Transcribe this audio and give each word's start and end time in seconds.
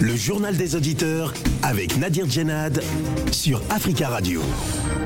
Le 0.00 0.16
journal 0.16 0.56
des 0.56 0.76
auditeurs 0.76 1.34
avec 1.62 1.98
Nadir 1.98 2.28
Djenad 2.28 2.82
sur 3.32 3.60
Africa 3.68 4.08
Radio. 4.08 4.40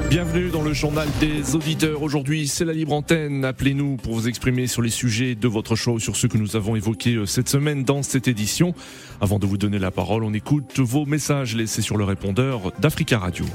Bienvenue 0.08 0.50
dans 0.50 0.62
le 0.62 0.72
journal 0.72 1.08
des 1.18 1.56
auditeurs. 1.56 2.02
Aujourd'hui, 2.02 2.46
c'est 2.46 2.64
la 2.64 2.72
libre 2.72 2.93
antenne. 2.93 3.44
Appelez-nous 3.44 3.96
pour 3.96 4.14
vous 4.14 4.29
exprimer 4.29 4.68
sur 4.68 4.82
les 4.82 4.90
sujets 4.90 5.34
de 5.34 5.48
votre 5.48 5.75
choix 5.75 5.94
ou 5.94 5.98
sur 5.98 6.14
ceux 6.14 6.29
que 6.29 6.38
nous 6.38 6.54
avons 6.54 6.76
évoqués 6.76 7.16
euh, 7.16 7.26
cette 7.26 7.48
semaine 7.48 7.82
dans 7.82 8.04
cette 8.04 8.29
édition. 8.29 8.72
Avant 9.20 9.40
de 9.40 9.46
vous 9.46 9.58
donner 9.58 9.80
la 9.80 9.90
parole, 9.90 10.22
on 10.22 10.32
écoute 10.32 10.79
vos 10.79 11.06
messages 11.06 11.56
laissés 11.56 11.82
sur 11.82 11.96
le 11.96 12.04
répondeur 12.04 12.72
d'Africa 12.79 13.18
Radio. 13.18 13.46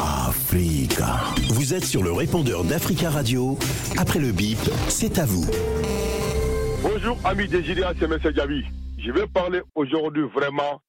Africa. 0.00 1.20
Vous 1.48 1.74
êtes 1.74 1.84
sur 1.84 2.04
le 2.04 2.12
répondeur 2.12 2.62
d'Africa 2.62 3.10
Radio. 3.10 3.58
Après 3.96 4.20
le 4.20 4.30
bip, 4.30 4.58
c'est 4.88 5.18
à 5.18 5.26
vous. 5.26 5.46
Bonjour, 7.02 7.18
amis 7.24 7.48
des 7.48 7.62
GDA, 7.62 7.94
c'est 7.98 8.04
M. 8.04 8.18
Diaby. 8.18 8.62
Je 8.98 9.10
vais 9.10 9.26
parler 9.26 9.62
aujourd'hui 9.74 10.24
vraiment 10.24 10.82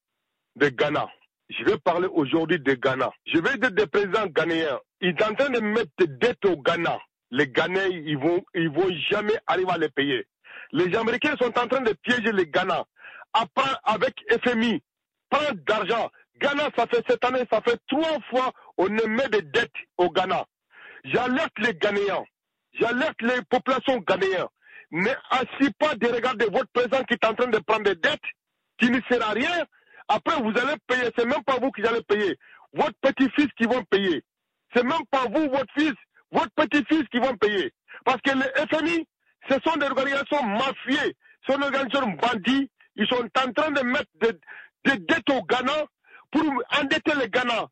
de 0.56 0.68
Ghana. 0.68 1.08
Je 1.48 1.64
vais 1.64 1.78
parler 1.78 2.06
aujourd'hui 2.06 2.60
de 2.60 2.74
Ghana. 2.74 3.10
Je 3.24 3.38
vais 3.38 3.56
dire 3.56 3.72
des 3.72 3.86
présidents 3.86 4.26
ghanéens. 4.26 4.78
Ils 5.00 5.16
sont 5.18 5.30
en 5.30 5.34
train 5.34 5.48
de 5.48 5.60
mettre 5.60 5.90
des 5.98 6.08
dettes 6.08 6.44
au 6.44 6.58
Ghana. 6.58 6.98
Les 7.30 7.48
Ghanais, 7.48 7.88
ils 8.04 8.18
vont, 8.18 8.44
ils 8.54 8.68
vont 8.68 8.90
jamais 9.10 9.38
arriver 9.46 9.70
à 9.70 9.78
les 9.78 9.88
payer. 9.88 10.26
Les 10.72 10.94
Américains 10.94 11.34
sont 11.40 11.58
en 11.58 11.66
train 11.66 11.80
de 11.80 11.94
piéger 12.02 12.32
les 12.32 12.46
Ghana. 12.46 12.84
Après, 13.32 13.72
avec 13.84 14.14
FMI, 14.44 14.82
plein 15.30 15.54
d'argent. 15.66 16.10
Ghana, 16.42 16.68
ça 16.76 16.86
fait 16.88 17.02
cette 17.08 17.24
année, 17.24 17.44
ça 17.50 17.62
fait 17.62 17.80
trois 17.88 18.18
fois 18.28 18.52
on 18.76 18.90
met 18.90 19.30
des 19.30 19.40
dettes 19.40 19.70
au 19.96 20.10
Ghana. 20.10 20.44
J'alerte 21.04 21.58
les 21.58 21.72
Ghanéens. 21.72 22.24
J'alerte 22.74 23.22
les 23.22 23.40
populations 23.48 23.96
ghanéennes 24.06 24.48
mais 24.92 25.16
assis 25.30 25.72
pas 25.78 25.94
de 25.94 26.06
regarder 26.06 26.44
votre 26.44 26.70
président 26.72 27.02
qui 27.04 27.14
est 27.14 27.24
en 27.24 27.34
train 27.34 27.48
de 27.48 27.58
prendre 27.58 27.84
des 27.84 27.94
dettes, 27.94 28.20
qui 28.78 28.90
ne 28.90 29.00
sert 29.10 29.26
à 29.26 29.32
rien. 29.32 29.64
Après, 30.06 30.36
vous 30.36 30.50
allez 30.50 30.76
payer. 30.86 31.10
C'est 31.16 31.24
même 31.24 31.42
pas 31.44 31.56
vous 31.60 31.70
qui 31.72 31.84
allez 31.86 32.02
payer. 32.02 32.36
Votre 32.74 32.94
petit-fils 33.00 33.48
qui 33.56 33.64
vont 33.64 33.82
payer. 33.84 34.22
C'est 34.74 34.84
même 34.84 35.04
pas 35.10 35.24
vous, 35.32 35.48
votre 35.48 35.72
fils, 35.76 35.94
votre 36.30 36.50
petit-fils 36.56 37.04
qui 37.10 37.18
vont 37.18 37.34
payer. 37.36 37.72
Parce 38.04 38.20
que 38.20 38.32
les 38.36 38.66
FMI, 38.66 39.06
ce 39.48 39.54
sont 39.64 39.76
des 39.76 39.86
organisations 39.86 40.42
mafiées, 40.44 41.16
ce 41.46 41.52
sont 41.52 41.58
des 41.58 41.66
organisations 41.66 42.10
bandits. 42.10 42.70
Ils 42.96 43.06
sont 43.06 43.24
en 43.24 43.52
train 43.52 43.70
de 43.70 43.80
mettre 43.82 44.10
des, 44.20 44.98
dettes 44.98 45.30
au 45.30 45.42
Ghana 45.44 45.86
pour 46.30 46.44
endetter 46.78 47.14
le 47.14 47.26
Ghana. 47.28 47.66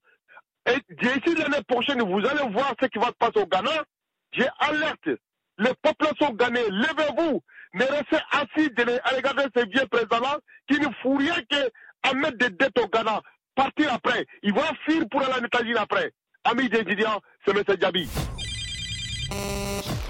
Et 0.66 0.94
d'ici 0.94 1.34
l'année 1.34 1.62
prochaine, 1.68 2.02
vous 2.02 2.26
allez 2.26 2.50
voir 2.52 2.74
ce 2.80 2.86
qui 2.86 2.98
va 2.98 3.08
se 3.08 3.12
passer 3.18 3.40
au 3.40 3.46
Ghana. 3.46 3.84
J'ai 4.32 4.48
alerte 4.58 5.20
les 5.60 5.74
populations 5.82 6.34
ghanéennes, 6.34 6.72
levez-vous, 6.72 7.42
ne 7.74 7.84
restez 7.84 8.16
assis 8.32 8.70
à 9.04 9.14
regarder 9.14 9.44
ces 9.54 9.66
vieux 9.66 9.86
présidents-là 9.90 10.38
qui 10.66 10.80
ne 10.80 10.88
font 11.02 11.16
rien 11.16 11.36
qu'à 11.48 12.14
mettre 12.14 12.38
des 12.38 12.50
dettes 12.50 12.78
au 12.82 12.88
Ghana. 12.88 13.20
Partir 13.54 13.92
après. 13.92 14.26
Ils 14.42 14.54
vont 14.54 14.62
fuir 14.86 15.04
pour 15.10 15.22
aller 15.22 15.34
en 15.34 15.82
après. 15.82 16.12
Amis 16.44 16.70
des 16.70 16.78
étudiants, 16.78 17.20
c'est 17.44 17.54
M. 17.54 17.62
Djabi. 17.78 18.08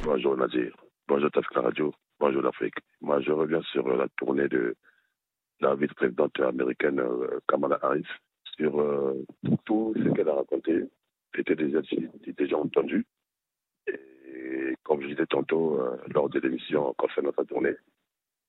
Bonjour 0.05 0.37
Nadir. 0.37 0.73
Bonjour 1.09 1.31
Tafka 1.33 1.61
Radio. 1.61 1.93
Bonjour 2.21 2.43
l'Afrique. 2.43 2.77
Moi, 3.01 3.21
je 3.21 3.33
reviens 3.33 3.63
sur 3.73 3.89
la 3.89 4.07
tournée 4.17 4.49
de 4.49 4.77
la 5.61 5.75
vice-présidente 5.75 6.39
américaine 6.41 7.01
euh, 7.01 7.41
Kamala 7.49 7.79
Harris 7.83 8.07
sur 8.57 8.81
euh, 8.81 9.25
tout 9.65 9.93
ce 9.97 10.09
qu'elle 10.11 10.29
a 10.29 10.35
raconté. 10.35 10.85
C'était 11.35 11.57
déjà, 11.57 11.81
déjà 12.27 12.57
entendu. 12.57 13.05
Et 14.43 14.75
comme 14.83 15.03
je 15.03 15.09
disais 15.09 15.27
tantôt 15.27 15.81
euh, 15.81 15.97
lors 16.15 16.29
de 16.29 16.41
l'émission 16.41 16.95
concernant 16.95 17.33
sa 17.37 17.45
tournée, 17.45 17.75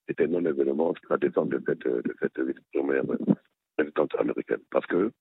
c'était 0.08 0.28
non-événement 0.28 0.94
la 1.10 1.18
détente 1.18 1.50
de 1.50 1.62
cette, 1.66 1.88
de 1.88 2.16
cette 2.20 2.40
vice-première 2.40 3.04
présidente 3.78 4.16
américaine. 4.16 4.62
Parce 4.72 4.86
que 4.86 5.12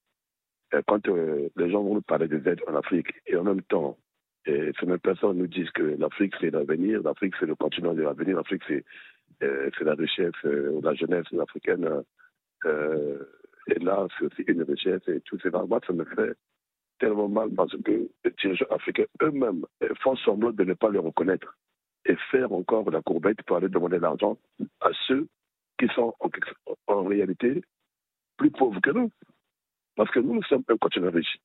euh, 0.74 0.82
quand 0.86 1.06
euh, 1.08 1.48
les 1.56 1.70
gens 1.70 1.82
vont 1.82 1.94
nous 1.94 2.02
parler 2.02 2.28
des 2.28 2.48
aides 2.48 2.62
en 2.66 2.76
Afrique 2.76 3.08
et 3.26 3.36
en 3.36 3.44
même 3.44 3.62
temps, 3.62 3.98
ces 4.46 4.86
mêmes 4.86 4.98
personnes 4.98 5.36
nous 5.36 5.46
disent 5.46 5.70
que 5.70 5.82
l'Afrique 5.82 6.34
c'est 6.40 6.50
l'avenir, 6.50 7.02
l'Afrique 7.02 7.34
c'est 7.38 7.46
le 7.46 7.54
continent 7.54 7.92
de 7.92 8.02
l'avenir, 8.02 8.36
l'Afrique 8.36 8.62
c'est 8.66 8.84
la 9.40 9.94
richesse, 9.94 10.32
la 10.42 10.94
jeunesse 10.94 11.26
africaine. 11.38 12.02
et 12.64 13.78
là, 13.80 14.08
c'est 14.18 14.24
aussi 14.24 14.42
une 14.48 14.62
richesse 14.62 15.06
et 15.08 15.20
tout 15.20 15.38
ça. 15.40 15.50
Moi, 15.50 15.78
ça 15.86 15.92
me 15.92 16.04
fait 16.04 16.34
tellement 17.00 17.28
mal 17.28 17.50
parce 17.56 17.76
que 17.82 18.08
les 18.24 18.30
dirigeants 18.40 18.66
africains 18.70 19.06
eux-mêmes 19.22 19.64
font 20.02 20.16
semblant 20.16 20.52
de 20.52 20.64
ne 20.64 20.74
pas 20.74 20.90
le 20.90 21.00
reconnaître 21.00 21.56
et 22.04 22.16
faire 22.30 22.52
encore 22.52 22.90
la 22.90 23.02
courbette 23.02 23.42
pour 23.42 23.56
aller 23.56 23.68
demander 23.68 23.98
l'argent 23.98 24.38
à 24.80 24.90
ceux 25.06 25.26
qui 25.78 25.88
sont 25.94 26.14
en, 26.86 27.04
réalité 27.04 27.62
plus 28.36 28.50
pauvres 28.50 28.80
que 28.80 28.90
nous. 28.90 29.10
Parce 29.96 30.10
que 30.10 30.20
nous, 30.20 30.34
nous 30.34 30.42
sommes 30.44 30.64
un 30.68 30.76
continent 30.76 31.10
riche, 31.10 31.38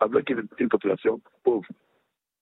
avec 0.00 0.28
une, 0.30 0.68
population 0.68 1.20
pauvre. 1.42 1.66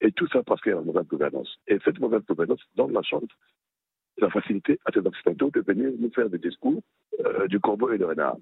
Et 0.01 0.11
tout 0.13 0.27
ça 0.29 0.43
parce 0.43 0.61
qu'il 0.61 0.73
y 0.73 0.75
a 0.75 0.79
une 0.79 0.87
mauvaise 0.87 1.07
gouvernance. 1.07 1.57
Et 1.67 1.79
cette 1.85 2.01
mauvaise 2.01 2.25
gouvernance 2.27 2.61
donne 2.75 2.93
la 2.93 3.03
chance, 3.03 3.29
la 4.19 4.29
facilité 4.31 4.79
à 4.85 4.93
ces 4.93 5.01
Occidentaux 5.01 5.51
de 5.51 5.61
venir 5.61 5.93
nous 5.99 6.11
faire 6.11 6.29
des 6.29 6.39
discours 6.39 6.83
euh, 7.21 7.47
du 7.47 7.61
corbeau 7.61 7.93
et 7.93 7.99
du 7.99 8.05
renard. 8.05 8.37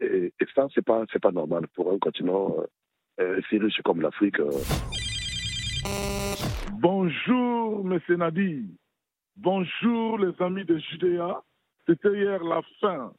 Et, 0.00 0.32
ça, 0.54 0.66
c'est 0.74 0.84
pas, 0.84 1.04
c'est 1.12 1.22
pas 1.22 1.30
normal 1.30 1.68
pour 1.68 1.92
un 1.92 1.98
continent 1.98 2.56
euh, 3.20 3.40
riche 3.50 3.80
comme 3.84 4.00
l'Afrique. 4.00 4.40
Euh. 4.40 4.50
Bonjour, 6.80 7.86
M. 7.90 8.00
Nadi. 8.16 8.76
Bonjour, 9.36 10.18
les 10.18 10.32
amis 10.40 10.64
de 10.64 10.78
Judéa. 10.78 11.42
C'était 11.86 12.16
hier 12.16 12.42
la 12.42 12.62
fin 12.80 13.12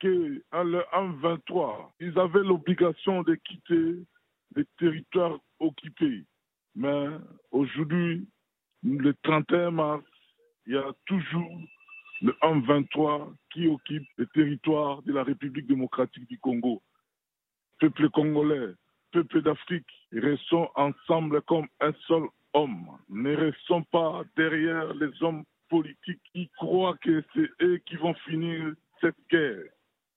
que 0.00 0.08
le 0.52 0.82
1-23, 0.92 1.90
ils 2.00 2.18
avaient 2.18 2.44
l'obligation 2.44 3.22
de 3.22 3.34
quitter 3.34 3.96
les 4.54 4.64
territoires 4.78 5.38
occupés. 5.58 6.24
Mais 6.74 7.08
aujourd'hui, 7.50 8.28
le 8.84 9.14
31 9.22 9.70
mars, 9.72 10.04
il 10.66 10.74
y 10.74 10.76
a 10.76 10.92
toujours 11.06 11.60
le 12.20 12.32
1-23 12.42 13.32
qui 13.52 13.66
occupe 13.66 14.06
les 14.18 14.26
territoires 14.28 15.02
de 15.02 15.12
la 15.12 15.24
République 15.24 15.66
démocratique 15.66 16.28
du 16.28 16.38
Congo. 16.38 16.82
Peuple 17.80 18.10
congolais, 18.10 18.74
peuple 19.12 19.42
d'Afrique, 19.42 19.86
restons 20.12 20.68
ensemble 20.74 21.42
comme 21.42 21.66
un 21.80 21.92
seul 22.06 22.24
homme. 22.54 22.88
Ne 23.08 23.34
restons 23.36 23.82
pas 23.84 24.22
derrière 24.36 24.92
les 24.94 25.10
hommes 25.22 25.44
politiques 25.68 26.22
qui 26.32 26.48
croient 26.56 26.96
que 27.02 27.22
c'est 27.34 27.50
eux 27.62 27.78
qui 27.86 27.96
vont 27.96 28.14
finir 28.26 28.72
cette 29.00 29.16
guerre. 29.30 29.64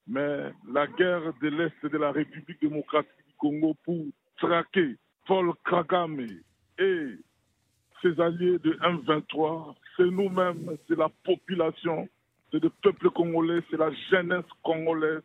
Mais 0.08 0.52
la 0.72 0.88
guerre 0.88 1.34
de 1.42 1.50
l'Est 1.50 1.86
de 1.86 1.98
la 1.98 2.12
République 2.12 2.62
démocratique 2.62 3.28
du 3.28 3.34
Congo 3.38 3.76
pour 3.84 4.06
traquer 4.38 4.96
Paul 5.28 5.54
Kagame 5.64 6.28
et 6.80 7.08
ses 8.02 8.20
alliés 8.20 8.58
de 8.60 8.74
M23, 8.82 9.76
c'est 9.96 10.10
nous-mêmes, 10.10 10.78
c'est 10.88 10.98
la 10.98 11.10
population, 11.24 12.10
c'est 12.52 12.62
le 12.62 12.70
peuple 12.82 13.10
congolais, 13.12 13.62
c'est 13.70 13.78
la 13.78 13.92
jeunesse 14.10 14.46
congolaise 14.64 15.22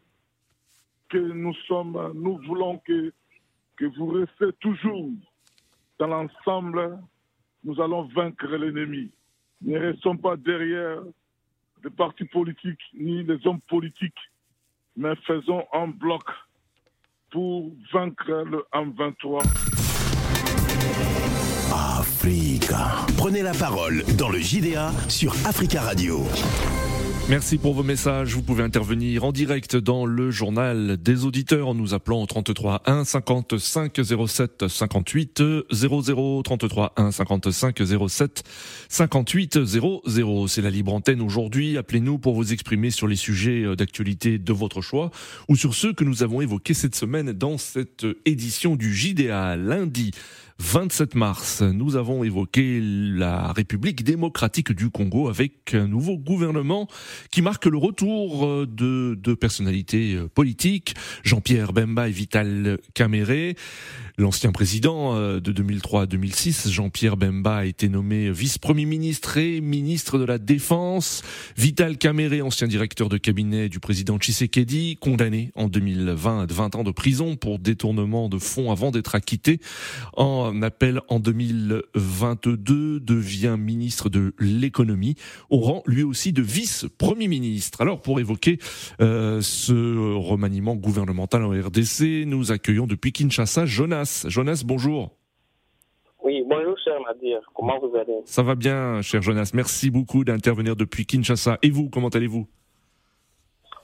que 1.08 1.18
nous 1.18 1.54
sommes. 1.66 2.12
Nous 2.14 2.38
voulons 2.46 2.78
que 2.78 3.12
que 3.76 3.86
vous 3.96 4.06
restez 4.06 4.52
toujours 4.60 5.10
dans 5.98 6.06
l'ensemble, 6.06 6.98
nous 7.64 7.80
allons 7.80 8.08
vaincre 8.08 8.46
l'ennemi. 8.46 9.10
Ne 9.62 9.78
restons 9.78 10.16
pas 10.16 10.36
derrière 10.36 11.00
les 11.84 11.90
partis 11.90 12.24
politiques 12.24 12.82
ni 12.94 13.22
les 13.22 13.46
hommes 13.46 13.60
politiques, 13.68 14.18
mais 14.96 15.14
faisons 15.26 15.64
un 15.72 15.88
bloc 15.88 16.24
pour 17.30 17.72
vaincre 17.92 18.44
le 18.44 18.64
M23. 18.72 19.42
Africa. 21.98 23.06
Prenez 23.16 23.42
la 23.42 23.52
parole 23.52 24.04
dans 24.16 24.28
le 24.28 24.38
JDA 24.38 24.90
sur 25.08 25.32
Africa 25.46 25.82
Radio. 25.82 26.24
Merci 27.28 27.58
pour 27.58 27.74
vos 27.74 27.82
messages. 27.82 28.34
Vous 28.34 28.42
pouvez 28.42 28.62
intervenir 28.62 29.24
en 29.24 29.32
direct 29.32 29.74
dans 29.74 30.06
le 30.06 30.30
journal 30.30 30.96
des 30.96 31.24
auditeurs 31.24 31.66
en 31.66 31.74
nous 31.74 31.92
appelant 31.92 32.22
au 32.22 32.26
33 32.26 32.82
1 32.86 33.04
55 33.04 34.00
07 34.28 34.68
58 34.68 35.42
00 35.72 36.42
33 36.44 36.92
1 36.96 37.10
55 37.10 37.82
07 38.08 38.44
58 38.88 39.64
00. 39.64 40.46
C'est 40.46 40.62
la 40.62 40.70
libre 40.70 40.94
antenne 40.94 41.20
aujourd'hui. 41.20 41.76
Appelez-nous 41.76 42.18
pour 42.18 42.36
vous 42.36 42.52
exprimer 42.52 42.92
sur 42.92 43.08
les 43.08 43.16
sujets 43.16 43.74
d'actualité 43.74 44.38
de 44.38 44.52
votre 44.52 44.80
choix 44.80 45.10
ou 45.48 45.56
sur 45.56 45.74
ceux 45.74 45.92
que 45.92 46.04
nous 46.04 46.22
avons 46.22 46.40
évoqués 46.40 46.74
cette 46.74 46.94
semaine 46.94 47.32
dans 47.32 47.58
cette 47.58 48.06
édition 48.24 48.76
du 48.76 48.94
JDA 48.94 49.56
lundi 49.56 50.12
27 50.58 51.14
mars, 51.14 51.60
nous 51.60 51.96
avons 51.96 52.24
évoqué 52.24 52.80
la 52.82 53.52
République 53.52 54.04
démocratique 54.04 54.72
du 54.72 54.88
Congo 54.88 55.28
avec 55.28 55.74
un 55.74 55.86
nouveau 55.86 56.16
gouvernement 56.16 56.88
qui 57.30 57.42
marque 57.42 57.66
le 57.66 57.76
retour 57.76 58.66
de 58.66 59.14
deux 59.14 59.36
personnalités 59.36 60.18
politiques, 60.34 60.94
Jean-Pierre 61.24 61.74
Bemba 61.74 62.08
et 62.08 62.12
Vital 62.12 62.78
Caméré. 62.94 63.56
L'ancien 64.18 64.50
président 64.50 65.14
euh, 65.14 65.40
de 65.40 65.52
2003 65.52 66.02
à 66.02 66.06
2006, 66.06 66.70
Jean-Pierre 66.70 67.18
Bemba, 67.18 67.56
a 67.56 67.64
été 67.66 67.90
nommé 67.90 68.30
vice-premier 68.30 68.86
ministre 68.86 69.36
et 69.36 69.60
ministre 69.60 70.18
de 70.18 70.24
la 70.24 70.38
Défense. 70.38 71.22
Vital 71.58 71.98
Caméré, 71.98 72.40
ancien 72.40 72.66
directeur 72.66 73.10
de 73.10 73.18
cabinet 73.18 73.68
du 73.68 73.78
président 73.78 74.16
Tshisekedi, 74.16 74.96
condamné 74.96 75.52
en 75.54 75.68
2020 75.68 76.44
à 76.44 76.46
20 76.46 76.76
ans 76.76 76.84
de 76.84 76.92
prison 76.92 77.36
pour 77.36 77.58
détournement 77.58 78.30
de 78.30 78.38
fonds 78.38 78.72
avant 78.72 78.90
d'être 78.90 79.14
acquitté. 79.14 79.60
En 80.14 80.45
appel 80.62 81.00
en 81.08 81.20
2022, 81.20 83.00
devient 83.00 83.56
ministre 83.58 84.08
de 84.08 84.34
l'économie, 84.38 85.14
au 85.50 85.58
rang 85.58 85.82
lui 85.86 86.02
aussi 86.02 86.32
de 86.32 86.42
vice-premier 86.42 87.28
ministre. 87.28 87.80
Alors 87.80 88.00
pour 88.02 88.20
évoquer 88.20 88.58
euh, 89.00 89.40
ce 89.40 89.72
remaniement 90.16 90.74
gouvernemental 90.74 91.44
en 91.44 91.50
RDC, 91.50 92.24
nous 92.26 92.52
accueillons 92.52 92.86
depuis 92.86 93.12
Kinshasa 93.12 93.66
Jonas 93.66 94.26
Jonas. 94.28 94.62
bonjour. 94.64 95.16
Oui, 96.22 96.42
bonjour 96.48 96.76
cher 96.82 96.94
Nadir, 97.06 97.40
comment 97.54 97.78
vous 97.78 97.94
allez? 97.96 98.18
Ça 98.24 98.42
va 98.42 98.54
bien 98.54 99.00
cher 99.02 99.22
Jonas, 99.22 99.52
merci 99.54 99.90
beaucoup 99.90 100.24
d'intervenir 100.24 100.74
depuis 100.76 101.06
Kinshasa. 101.06 101.58
Et 101.62 101.70
vous, 101.70 101.88
comment 101.88 102.08
allez-vous? 102.08 102.48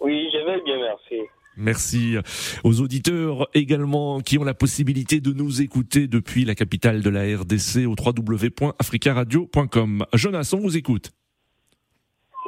Oui, 0.01 0.29
je 0.33 0.39
vais 0.39 0.61
bien, 0.65 0.79
merci. 0.81 1.29
Merci 1.57 2.17
aux 2.65 2.81
auditeurs 2.81 3.49
également 3.55 4.21
qui 4.21 4.39
ont 4.39 4.45
la 4.45 4.55
possibilité 4.55 5.21
de 5.21 5.33
nous 5.33 5.61
écouter 5.61 6.07
depuis 6.09 6.45
la 6.45 6.55
capitale 6.55 7.03
de 7.03 7.11
la 7.11 7.23
RDC 7.23 7.87
au 7.87 7.97
www.africaradio.com. 7.99 10.05
Jonas, 10.15 10.55
on 10.57 10.61
vous 10.61 10.77
écoute. 10.77 11.11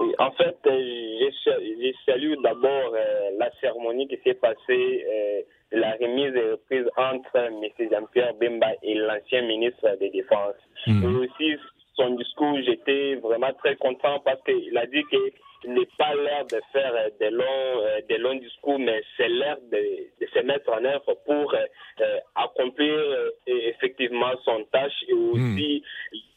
Oui, 0.00 0.12
en 0.18 0.30
fait, 0.32 0.56
euh, 0.66 1.30
je, 1.44 1.92
salue 2.06 2.34
d'abord 2.42 2.94
euh, 2.94 3.30
la 3.38 3.50
cérémonie 3.60 4.08
qui 4.08 4.16
s'est 4.24 4.34
passée 4.34 5.04
euh, 5.08 5.42
la 5.74 5.92
remise 6.00 6.34
est 6.34 6.50
reprise 6.52 6.86
entre 6.96 7.36
M. 7.36 7.60
Jean-Pierre 7.90 8.34
Bemba 8.34 8.72
et 8.82 8.94
l'ancien 8.94 9.42
ministre 9.42 9.96
des 9.98 10.10
Défenses. 10.10 10.54
Mhm. 10.86 11.02
Et 11.02 11.06
aussi, 11.06 11.56
son 11.96 12.14
discours, 12.14 12.56
j'étais 12.64 13.16
vraiment 13.16 13.52
très 13.54 13.76
content 13.76 14.20
parce 14.24 14.40
qu'il 14.42 14.76
a 14.76 14.86
dit 14.86 15.02
qu'il 15.10 15.32
n'est 15.68 15.88
pas 15.98 16.14
l'heure 16.14 16.46
de 16.46 16.60
faire 16.72 16.92
des 17.18 17.30
longs, 17.30 17.44
euh, 17.44 18.00
des 18.08 18.18
longs 18.18 18.34
discours, 18.34 18.78
mais 18.78 19.02
c'est 19.16 19.28
l'heure 19.28 19.58
de, 19.70 20.26
se 20.32 20.38
mettre 20.40 20.72
en 20.72 20.84
œuvre 20.84 21.14
pour 21.26 21.54
euh, 21.54 22.18
accomplir 22.34 22.92
euh, 22.92 23.30
effectivement 23.46 24.32
son 24.44 24.64
tâche. 24.72 25.04
Et 25.08 25.14
mhm. 25.14 25.30
aussi, 25.30 25.82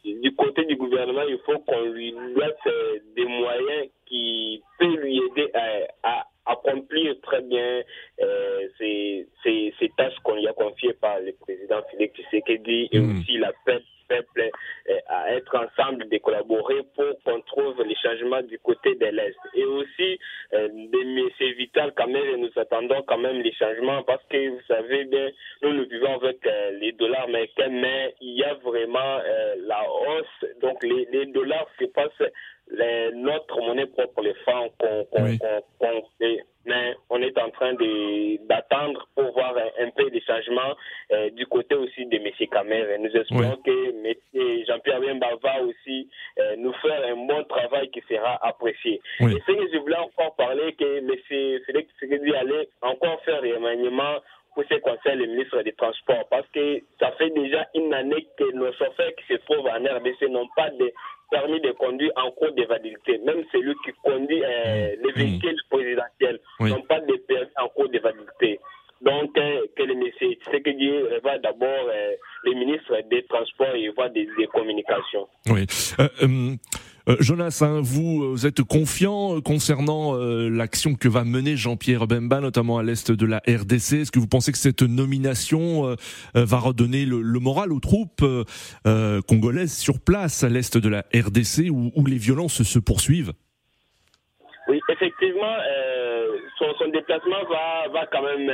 du 0.04 0.36
côté 0.36 0.66
du 0.66 0.76
gouvernement, 0.76 1.24
il 1.28 1.40
faut 1.46 1.60
qu'on 1.60 1.82
lui 1.82 2.12
mette 2.14 2.74
des 3.16 3.26
moyens 3.26 3.88
qui 4.06 4.62
peuvent 4.80 4.96
lui 4.96 5.18
aider 5.18 5.50
à 6.04 6.28
accomplir 6.48 7.16
très 7.22 7.42
bien 7.42 7.82
euh, 8.22 8.68
ces, 8.78 9.28
ces, 9.44 9.74
ces, 9.80 9.90
tâches 9.98 10.18
qu'on 10.24 10.36
lui 10.36 10.48
a 10.48 10.54
confiées 10.54 10.94
par 10.94 11.20
le 11.20 11.34
président 11.34 11.82
Philippe 11.92 12.16
Tshisekedi 12.16 12.90
et 12.92 13.00
mm. 13.00 13.20
aussi 13.20 13.38
la 13.38 13.52
peuple 13.66 13.86
euh, 14.12 15.00
à 15.08 15.34
être 15.34 15.56
ensemble, 15.56 16.08
de 16.10 16.18
collaborer 16.18 16.82
pour 16.96 17.06
qu'on 17.24 17.42
trouve 17.42 17.82
les 17.84 17.96
changements 17.96 18.42
du 18.42 18.60
côté 18.60 18.96
de 18.96 19.06
l'Est. 19.08 19.38
Et 19.54 19.66
aussi, 19.66 20.20
euh, 20.54 20.68
c'est 21.38 21.52
vital 21.52 21.94
quand 21.96 22.08
même, 22.08 22.38
nous 22.38 22.52
attendons 22.56 23.02
quand 23.04 23.18
même 23.18 23.42
les 23.42 23.54
changements 23.54 24.04
parce 24.04 24.24
que 24.30 24.50
vous 24.50 24.62
savez 24.68 25.06
bien, 25.06 25.30
nous 25.62 25.74
nous 25.74 25.88
vivons 25.88 26.16
avec 26.16 26.46
euh, 26.46 26.72
les 26.80 26.92
dollars 26.94 27.24
américains, 27.24 27.70
mais 27.70 28.16
il 28.22 28.38
y 28.38 28.44
a 28.44 28.54
vraiment 28.56 29.20
la 29.66 29.84
hausse. 29.90 30.50
Donc 30.62 30.84
les 30.84 31.26
dollars 31.28 31.68
se 31.80 31.86
passent 31.86 32.32
les, 32.72 33.12
notre 33.14 33.60
monnaie 33.62 33.86
propre, 33.86 34.22
les 34.22 34.34
francs 34.36 34.72
qu'on 34.80 36.04
fait. 36.20 36.44
Mais 36.66 36.96
on 37.10 37.22
est 37.22 37.38
en 37.38 37.50
train 37.52 37.74
d'attendre 38.50 39.08
pour 39.16 39.32
voir 39.32 39.56
un, 39.80 39.90
peu 39.92 40.10
des 40.10 40.20
changements 40.20 40.76
euh, 41.14 41.30
du 41.30 41.46
côté 41.46 41.76
aussi 41.76 42.06
de 42.06 42.18
M. 42.18 42.30
Kamer. 42.52 42.98
Nous 43.00 43.16
espérons 43.16 43.56
que 43.64 44.06
M. 44.06 44.66
Jean-Pierre 44.68 45.00
Bemba 45.00 45.30
va 45.42 45.62
aussi 45.64 46.10
euh, 46.40 46.56
nous 46.58 46.74
faire 46.74 47.02
un 47.08 47.16
bon 47.26 47.44
travail 47.46 47.90
qui 47.92 48.04
sera 48.10 48.38
apprécié. 48.46 49.00
Et 49.22 49.42
ce 49.48 49.52
que 49.54 49.72
je 49.72 49.78
voulais 49.78 49.96
encore 49.96 50.36
parler, 50.36 50.74
que 50.74 50.98
M. 50.98 51.10
Félix 51.66 51.90
Tshisekedi 52.00 52.36
allait 52.36 52.68
encore 52.82 53.22
faire 53.24 53.42
un 53.42 53.56
remaniement 53.56 54.18
pour 54.54 54.66
ce 54.70 54.74
qui 54.74 54.82
concerne 54.82 55.20
le 55.20 55.28
ministre 55.28 55.62
des 55.62 55.74
Transports, 55.74 56.28
parce 56.32 56.48
que 56.50 56.82
ça 57.00 57.12
fait 57.12 57.30
déjà 57.30 57.68
une 57.76 57.94
année 57.94 58.28
que 58.38 58.52
nos 58.54 58.74
chauffeurs 58.74 59.12
qui 59.16 59.34
se 59.34 59.40
trouvent 59.46 59.68
en 59.68 59.78
RDC 59.78 60.30
n'ont 60.30 60.50
pas 60.56 60.72
de 60.72 60.92
permis 61.30 61.62
de 61.62 61.72
conduire 61.72 62.12
en 62.16 62.32
cours 62.32 62.54
de 62.54 62.64
validité. 62.66 63.20
Même 63.26 63.44
celui 63.52 63.74
qui 63.86 63.92
conduit 64.04 64.44
euh, 64.44 64.96
mmh. 64.96 65.06
les 65.06 65.12
véhicules 65.14 65.62
présidentiels 65.70 66.40
n'ont 66.60 66.82
pas 66.84 67.00
de 67.02 67.16
permis 67.28 67.50
en 67.58 67.68
cours 67.70 67.90
de 67.90 68.00
validité. 68.00 68.60
Donc, 69.02 69.38
euh, 69.38 69.62
que 69.76 69.84
le 69.84 69.94
monsieur 69.94 70.34
Tshisekedi 70.34 70.90
va 71.24 71.38
d'abord 71.38 71.68
euh, 71.70 72.14
le 72.44 72.54
ministre 72.54 72.98
des 73.12 73.24
Transports 73.24 73.76
et 73.76 73.90
voit 73.90 74.10
des, 74.10 74.28
des 74.38 74.48
communications. 74.48 75.28
Oui. 75.50 75.68
Euh, 77.08 77.12
euh 77.12 77.18
euh, 77.18 77.18
Jonas, 77.20 77.60
hein, 77.62 77.82
vous, 77.82 78.24
euh, 78.24 78.28
vous, 78.32 78.46
êtes 78.46 78.62
confiant 78.64 79.38
euh, 79.38 79.42
concernant 79.42 80.16
l'action 80.18 80.96
que 80.96 81.08
va 81.08 81.24
mener 81.24 81.56
Jean-Pierre 81.56 82.08
Bemba, 82.08 82.40
notamment 82.40 82.78
à 82.78 82.84
l'est 82.84 83.12
de 83.12 83.26
la 83.26 83.42
RDC. 83.48 84.02
Est-ce 84.02 84.12
que 84.12 84.20
vous 84.20 84.28
pensez 84.28 84.52
que 84.52 84.58
cette 84.58 84.82
nomination 84.82 85.96
va 86.34 86.58
redonner 86.58 87.06
le, 87.06 87.40
moral 87.40 87.72
aux 87.72 87.80
troupes 87.80 88.26
congolaises 89.28 89.78
sur 89.78 90.00
place 90.00 90.44
à 90.44 90.50
l'est 90.50 90.78
de 90.78 90.90
la 90.90 91.04
RDC 91.14 91.70
où, 91.70 92.06
les 92.06 92.18
violences 92.18 92.64
se 92.64 92.80
poursuivent? 92.80 93.34
Oui, 94.68 94.80
effectivement, 94.90 95.56
son, 96.60 96.66
son, 96.80 96.90
déplacement 96.90 97.44
va, 97.50 97.92
va 97.94 98.06
quand 98.12 98.24
même 98.24 98.52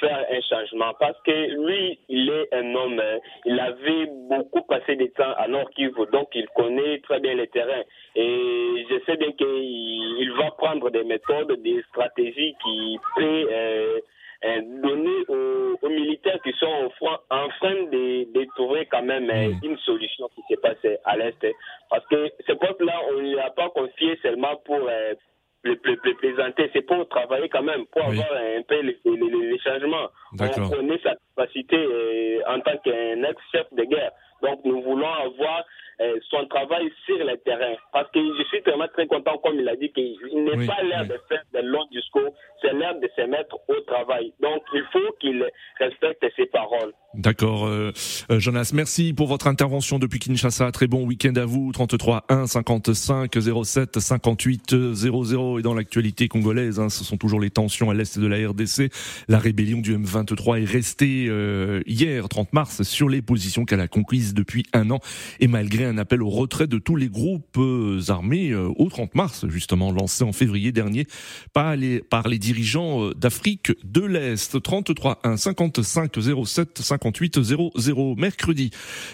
faire 0.00 0.24
un 0.30 0.40
changement 0.40 0.92
parce 0.98 1.20
que 1.22 1.30
lui, 1.30 1.98
il 2.08 2.30
est 2.30 2.54
un 2.54 2.74
homme, 2.74 3.00
hein. 3.00 3.18
il 3.44 3.58
avait 3.58 4.06
beaucoup 4.28 4.62
passé 4.62 4.96
de 4.96 5.06
temps 5.06 5.34
à 5.36 5.48
Nord 5.48 5.70
Kivu, 5.70 6.06
donc 6.12 6.28
il 6.34 6.46
connaît 6.54 6.98
très 7.00 7.20
bien 7.20 7.34
le 7.34 7.46
terrain. 7.46 7.82
Et 8.14 8.86
je 8.90 9.04
sais 9.04 9.16
bien 9.16 9.32
qu'il 9.32 10.32
va 10.32 10.50
prendre 10.52 10.90
des 10.90 11.04
méthodes, 11.04 11.60
des 11.62 11.82
stratégies 11.90 12.54
qui 12.64 12.98
peuvent 13.16 13.48
euh, 13.50 14.00
euh, 14.44 14.60
donner 14.82 15.24
aux, 15.28 15.88
militaires 15.88 16.40
qui 16.42 16.52
sont 16.52 16.90
front 16.96 17.16
en 17.30 17.48
train 17.60 17.74
de, 17.84 18.32
de 18.32 18.46
trouver 18.54 18.86
quand 18.86 19.02
même 19.02 19.30
euh, 19.30 19.48
mm. 19.48 19.60
une 19.62 19.78
solution 19.78 20.28
qui 20.34 20.42
s'est 20.48 20.60
passée 20.60 20.98
à 21.04 21.16
l'Est. 21.16 21.46
Parce 21.90 22.06
que 22.06 22.30
ce 22.46 22.52
peuple-là, 22.52 23.00
on 23.10 23.22
ne 23.22 23.36
l'a 23.36 23.50
pas 23.50 23.68
confié 23.70 24.18
seulement 24.22 24.56
pour 24.64 24.88
le, 25.66 26.14
plaisanter, 26.14 26.70
c'est 26.72 26.82
pour 26.82 27.08
travailler 27.08 27.48
quand 27.48 27.62
même, 27.62 27.86
pour 27.86 28.02
avoir 28.02 28.32
un 28.32 28.62
peu 28.62 28.80
les, 28.80 29.58
changements. 29.64 30.08
On 30.38 30.68
connaît 30.68 30.98
sa 31.02 31.14
capacité 31.36 31.76
euh, 31.76 32.40
en 32.48 32.60
tant 32.60 32.76
qu'un 32.78 33.22
ex-chef 33.22 33.66
de 33.72 33.84
guerre. 33.84 34.12
Donc 34.42 34.60
nous 34.64 34.82
voulons 34.82 35.12
avoir 35.12 35.64
euh, 36.00 36.18
son 36.28 36.46
travail 36.46 36.90
sur 37.06 37.16
le 37.16 37.36
terrain. 37.38 37.74
Parce 37.92 38.10
que 38.10 38.20
je 38.20 38.44
suis 38.44 38.60
vraiment 38.60 38.88
très 38.88 39.06
content, 39.06 39.38
comme 39.38 39.58
il 39.58 39.68
a 39.68 39.76
dit, 39.76 39.90
qu'il 39.92 40.44
n'est 40.44 40.66
pas 40.66 40.82
l'air 40.82 41.06
de 41.06 41.18
faire 41.28 41.42
de 41.54 41.60
longs 41.60 41.86
discours, 41.90 42.34
l'heure 42.72 42.98
de 43.00 43.08
se 43.16 43.22
mettre 43.22 43.56
au 43.68 43.80
travail. 43.86 44.32
Donc 44.40 44.62
il 44.72 44.84
faut 44.92 45.12
qu'il 45.20 45.44
respecte 45.78 46.24
ses 46.36 46.46
paroles. 46.46 46.92
D'accord, 47.14 47.66
euh, 47.66 47.92
euh, 48.30 48.38
Jonas, 48.38 48.72
merci 48.74 49.14
pour 49.14 49.26
votre 49.26 49.46
intervention 49.46 49.98
depuis 49.98 50.18
Kinshasa. 50.18 50.70
Très 50.70 50.86
bon 50.86 51.06
week-end 51.06 51.32
à 51.36 51.46
vous. 51.46 51.72
33 51.72 52.26
1 52.28 52.46
55 52.46 53.32
07 53.64 53.98
58 53.98 54.92
00 54.92 55.58
et 55.58 55.62
dans 55.62 55.72
l'actualité 55.72 56.28
congolaise, 56.28 56.78
hein, 56.78 56.90
ce 56.90 57.04
sont 57.04 57.16
toujours 57.16 57.40
les 57.40 57.48
tensions 57.48 57.88
à 57.88 57.94
l'est 57.94 58.18
de 58.18 58.26
la 58.26 58.48
RDC. 58.48 58.92
La 59.28 59.38
rébellion 59.38 59.78
du 59.78 59.96
M23 59.96 60.62
est 60.62 60.70
restée 60.70 61.26
euh, 61.28 61.80
hier, 61.86 62.28
30 62.28 62.52
mars, 62.52 62.82
sur 62.82 63.08
les 63.08 63.22
positions 63.22 63.64
qu'elle 63.64 63.80
a 63.80 63.88
conquises 63.88 64.34
depuis 64.34 64.66
un 64.74 64.90
an 64.90 64.98
et 65.40 65.48
malgré 65.48 65.86
un 65.86 65.96
appel 65.96 66.22
au 66.22 66.28
retrait 66.28 66.66
de 66.66 66.78
tous 66.78 66.96
les 66.96 67.08
groupes 67.08 67.58
armés 68.08 68.54
au 68.54 68.88
30 68.90 69.14
mars, 69.14 69.46
justement 69.48 69.90
lancé 69.90 70.22
en 70.22 70.32
février 70.32 70.70
dernier 70.70 71.06
par 71.54 71.76
les, 71.76 72.00
par 72.00 72.28
les 72.28 72.38
dirigeants 72.38 72.55
d'Afrique 73.16 73.72
de 73.84 74.00
l'Est. 74.00 74.62
33 74.62 75.20
1 75.24 75.36
55 75.36 76.12
07 76.44 76.78
58 76.78 77.42
5800. 77.42 78.14
Mercredi 78.16 78.70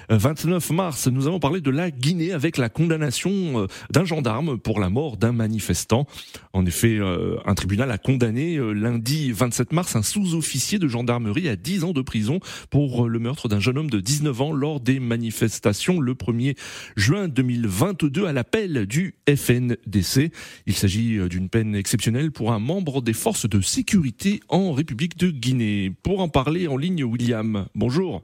29 0.09 0.71
euh, 0.71 0.75
mars, 0.75 1.09
nous 1.09 1.27
avons 1.27 1.41
parlé 1.41 1.61
de 1.61 1.71
la 1.71 1.91
Guinée 1.91 2.33
avec 2.33 2.57
la 2.57 2.69
condamnation 2.69 3.31
euh, 3.33 3.67
d'un 3.91 4.05
gendarme 4.05 4.59
pour 4.59 4.81
la 4.81 4.91
mort 4.91 5.17
d'un 5.17 5.33
manifestant. 5.33 6.07
En 6.53 6.67
effet, 6.67 6.99
euh, 6.99 7.37
un 7.45 7.55
tribunal 7.55 7.91
a 7.91 7.99
condamné 7.99 8.59
lundi 8.75 9.33
27 9.33 9.73
mars 9.73 9.97
un 9.97 10.03
sous-officier 10.03 10.79
de 10.79 10.89
gendarmerie 10.89 11.49
à 11.49 11.57
10 11.57 11.85
ans 11.85 11.93
de 11.93 12.03
prison 12.03 12.41
pour 12.71 13.09
le 13.09 13.19
meurtre 13.19 13.49
d'un 13.49 13.61
jeune 13.61 13.79
homme 13.79 13.91
de 13.91 14.01
19 14.01 14.41
ans 14.41 14.53
lors 14.53 14.81
des 14.81 15.01
manifestations 15.01 16.01
le 16.01 16.15
1er 16.15 16.57
juin 16.97 17.29
2022 17.29 18.27
à 18.27 18.33
l'appel 18.33 18.87
du 18.87 19.15
FNDC. 19.29 20.33
Il 20.67 20.75
s'agit 20.75 21.19
d'une 21.29 21.49
peine 21.49 21.75
exceptionnelle 21.75 22.31
pour 22.31 22.53
un 22.53 22.59
membre 22.59 23.03
des 23.03 23.13
forces 23.13 23.32
de 23.33 23.61
sécurité 23.61 24.41
en 24.49 24.73
République 24.73 25.17
de 25.17 25.29
Guinée. 25.29 25.93
Pour 26.03 26.21
en 26.21 26.29
parler 26.29 26.69
en 26.69 26.77
ligne, 26.77 27.03
William. 27.05 27.67
Bonjour. 27.75 28.23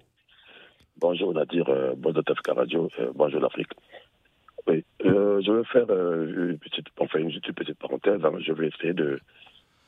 Bonjour 1.00 1.32
Nadir, 1.32 1.68
euh, 1.68 1.94
bonjour 1.96 2.22
Tafka 2.24 2.52
Radio, 2.54 2.88
euh, 2.98 3.10
bonjour 3.14 3.40
l'Afrique. 3.40 3.68
Oui, 4.66 4.84
euh, 5.06 5.40
je 5.44 5.50
vais 5.52 5.64
faire 5.64 5.86
euh, 5.90 6.50
une 6.52 6.58
petite, 6.58 6.86
enfin 6.98 7.20
une 7.20 7.28
petite, 7.28 7.52
petite 7.54 7.78
parenthèse. 7.78 8.20
hein. 8.24 8.32
Je 8.46 8.52
vais 8.52 8.68
essayer 8.68 8.92
de 8.92 9.18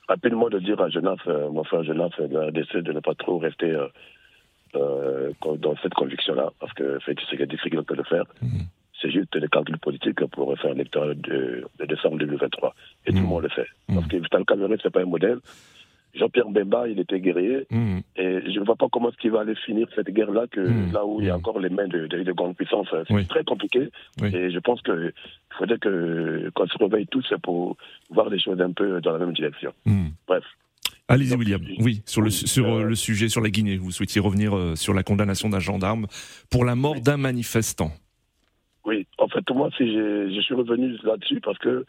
rapidement 0.09 0.49
de 0.49 0.59
dire 0.59 0.81
à 0.81 0.89
Jonas, 0.89 1.17
euh, 1.27 1.51
mon 1.51 1.65
frère 1.65 1.85
Jonas 1.85 2.11
de 2.19 2.33
la 2.35 2.47
RDC, 2.47 2.79
de 2.79 2.93
ne 2.93 3.01
pas 3.01 3.15
trop 3.15 3.39
rester 3.39 3.77
dans 4.73 5.77
cette 5.83 5.95
conviction-là, 5.95 6.51
parce 6.61 6.73
que 6.75 6.99
c'est 7.05 7.17
c'est 7.29 7.47
difficile 7.47 7.83
de 7.87 7.95
le 7.95 8.05
faire. 8.05 8.25
Mhm. 8.41 8.67
C'est 9.01 9.11
juste 9.11 9.37
des 9.37 9.49
calculs 9.49 9.79
politiques 9.79 10.25
pour 10.27 10.57
faire 10.59 10.73
l'électoral 10.73 11.19
de, 11.21 11.65
de 11.79 11.85
décembre 11.87 12.19
2023. 12.19 12.75
Et 13.07 13.11
tout 13.11 13.17
le 13.17 13.23
Mhm. 13.23 13.29
monde 13.29 13.43
le 13.45 13.49
fait. 13.49 13.67
Mhm. 13.89 13.95
Parce 13.97 14.07
que 14.09 14.17
Vital 14.17 14.45
Cameroun, 14.45 14.77
c'est 14.83 14.91
pas 14.93 15.01
un 15.01 15.07
modèle. 15.07 15.39
Jean-Pierre 16.13 16.49
Bemba, 16.51 16.89
il 16.89 16.99
était 16.99 17.21
guerrier. 17.21 17.67
Mhm. 17.71 18.01
Et 18.17 18.41
je 18.53 18.59
ne 18.59 18.65
vois 18.65 18.75
pas 18.75 18.89
comment 18.91 19.11
est-ce 19.11 19.17
qu'il 19.19 19.31
va 19.31 19.41
aller 19.43 19.55
finir 19.55 19.87
cette 19.95 20.11
guerre-là, 20.11 20.47
que 20.51 20.61
là 20.93 21.07
où 21.07 21.21
il 21.21 21.29
y 21.29 21.31
a 21.31 21.37
encore 21.37 21.61
les 21.61 21.69
mains 21.71 21.87
de, 21.87 22.09
de, 22.09 22.23
de 22.25 22.33
grandes 22.33 22.57
puissances. 22.57 22.89
C'est 23.07 23.15
Oui. 23.15 23.27
très 23.27 23.45
compliqué. 23.45 23.89
Oui. 24.21 24.35
Et 24.35 24.51
je 24.51 24.59
pense 24.59 24.83
qu'il 24.83 25.13
faudrait 25.57 25.79
que 25.79 26.51
qu'on 26.55 26.67
se 26.67 26.77
réveille 26.79 27.07
tous 27.07 27.33
pour 27.43 27.77
voir 28.11 28.29
les 28.29 28.41
choses 28.41 28.61
un 28.61 28.73
peu 28.73 29.01
dans 29.01 29.13
la 29.13 29.19
même 29.25 29.33
direction. 29.33 29.73
Bref. 30.27 30.45
Allez-y, 31.09 31.35
William. 31.35 31.61
Oui, 31.81 32.03
sur, 32.07 32.23
le, 32.23 32.31
sur 32.31 32.67
euh, 32.67 32.81
euh, 32.81 32.85
le 32.85 32.95
sujet, 32.95 33.29
sur 33.29 33.41
la 33.41 33.51
Guinée. 33.51 33.77
Vous 33.77 33.91
souhaitiez 33.91 34.21
revenir 34.21 34.57
euh, 34.57 34.77
sur 34.77 34.95
la 34.95 35.03
condamnation 35.03 35.49
d'un 35.49 35.59
gendarme 35.59 36.07
pour 36.51 36.65
la 36.65 36.75
mort 36.77 37.01
d'un 37.01 37.17
manifestant. 37.17 37.91
Oui, 38.91 39.07
en 39.19 39.29
fait, 39.29 39.49
moi, 39.51 39.69
si 39.77 39.85
je 40.35 40.41
suis 40.41 40.55
revenu 40.55 40.97
là-dessus 41.05 41.41
parce 41.41 41.59
que 41.59 41.85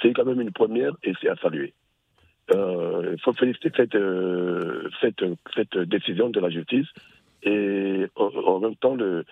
c'est 0.00 0.12
quand 0.14 0.24
même 0.24 0.40
une 0.40 0.52
première 0.52 0.92
et 1.02 1.12
c'est 1.20 1.28
à 1.28 1.36
saluer. 1.36 1.74
Euh, 2.54 3.10
Il 3.16 3.20
faut 3.20 3.34
féliciter 3.34 3.70
cette, 3.76 3.94
euh, 3.94 4.88
cette, 5.00 5.22
cette 5.54 5.76
décision 5.94 6.30
de 6.30 6.40
la 6.40 6.48
justice 6.50 6.88
et 7.42 8.06
en, 8.16 8.24
en 8.52 8.58
même 8.60 8.76
temps, 8.76 8.94
le, 8.94 9.24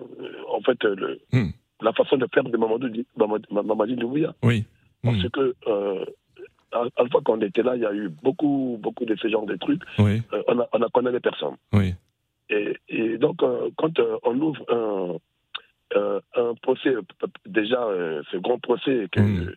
euh, 0.00 0.32
en 0.56 0.60
fait, 0.60 0.80
le, 0.84 1.18
Hmm. 1.32 1.50
la 1.80 1.92
façon 1.94 2.16
de 2.18 2.26
faire 2.34 2.44
de 2.44 2.56
Mamadi 2.56 3.06
Mamadi 3.50 3.96
Doumbouya. 3.96 4.34
Oui. 4.42 4.64
Parce 5.02 5.22
Mhm. 5.24 5.30
que, 5.30 5.54
euh, 5.66 6.04
à, 6.72 6.84
la 7.02 7.08
fois 7.10 7.22
qu'on 7.22 7.40
était 7.40 7.62
là, 7.62 7.76
il 7.76 7.82
y 7.82 7.86
a 7.86 7.94
eu 7.94 8.08
beaucoup, 8.22 8.78
beaucoup 8.84 9.04
de 9.06 9.16
ce 9.16 9.28
genre 9.28 9.46
de 9.46 9.56
trucs. 9.56 9.82
Oui. 9.98 10.22
On, 10.48 10.58
a, 10.60 10.68
on 10.74 10.82
a 10.82 10.88
condamné 10.90 11.20
personne. 11.20 11.56
Oui. 11.72 11.94
Et, 12.50 12.76
et 12.88 13.16
donc, 13.18 13.36
quand 13.78 13.94
on 14.24 14.34
ouvre 14.40 14.62
un 14.68 15.16
procès, 16.68 16.92
euh, 16.94 17.02
déjà, 17.60 17.80
euh, 17.84 18.22
ce 18.30 18.36
grand 18.38 18.58
procès 18.58 19.06
que 19.12 19.20
Mm. 19.20 19.52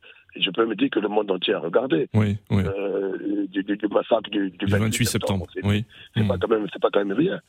je 0.46 0.50
peux 0.52 0.66
me 0.72 0.76
dire 0.76 0.90
que 0.92 1.00
le 1.00 1.08
monde 1.16 1.32
entier 1.32 1.54
a 1.56 1.60
regardé, 1.60 2.08
Oui. 2.14 2.38
Oui. 2.52 2.64
euh, 2.66 3.48
du, 3.50 3.64
massacre 4.00 4.30
du, 4.30 4.52
du 4.52 4.66
Du 4.66 4.72
28 4.72 5.06
septembre. 5.06 5.46
c'est 5.54 5.66
Oui. 5.66 5.80
c'est 6.14 6.22
Mhm. 6.24 6.28
pas 6.32 6.38
quand 6.38 6.50
même, 6.56 6.68
c'est 6.72 6.82
pas 6.86 6.90
quand 6.92 7.04
même 7.06 7.18
rien. 7.26 7.40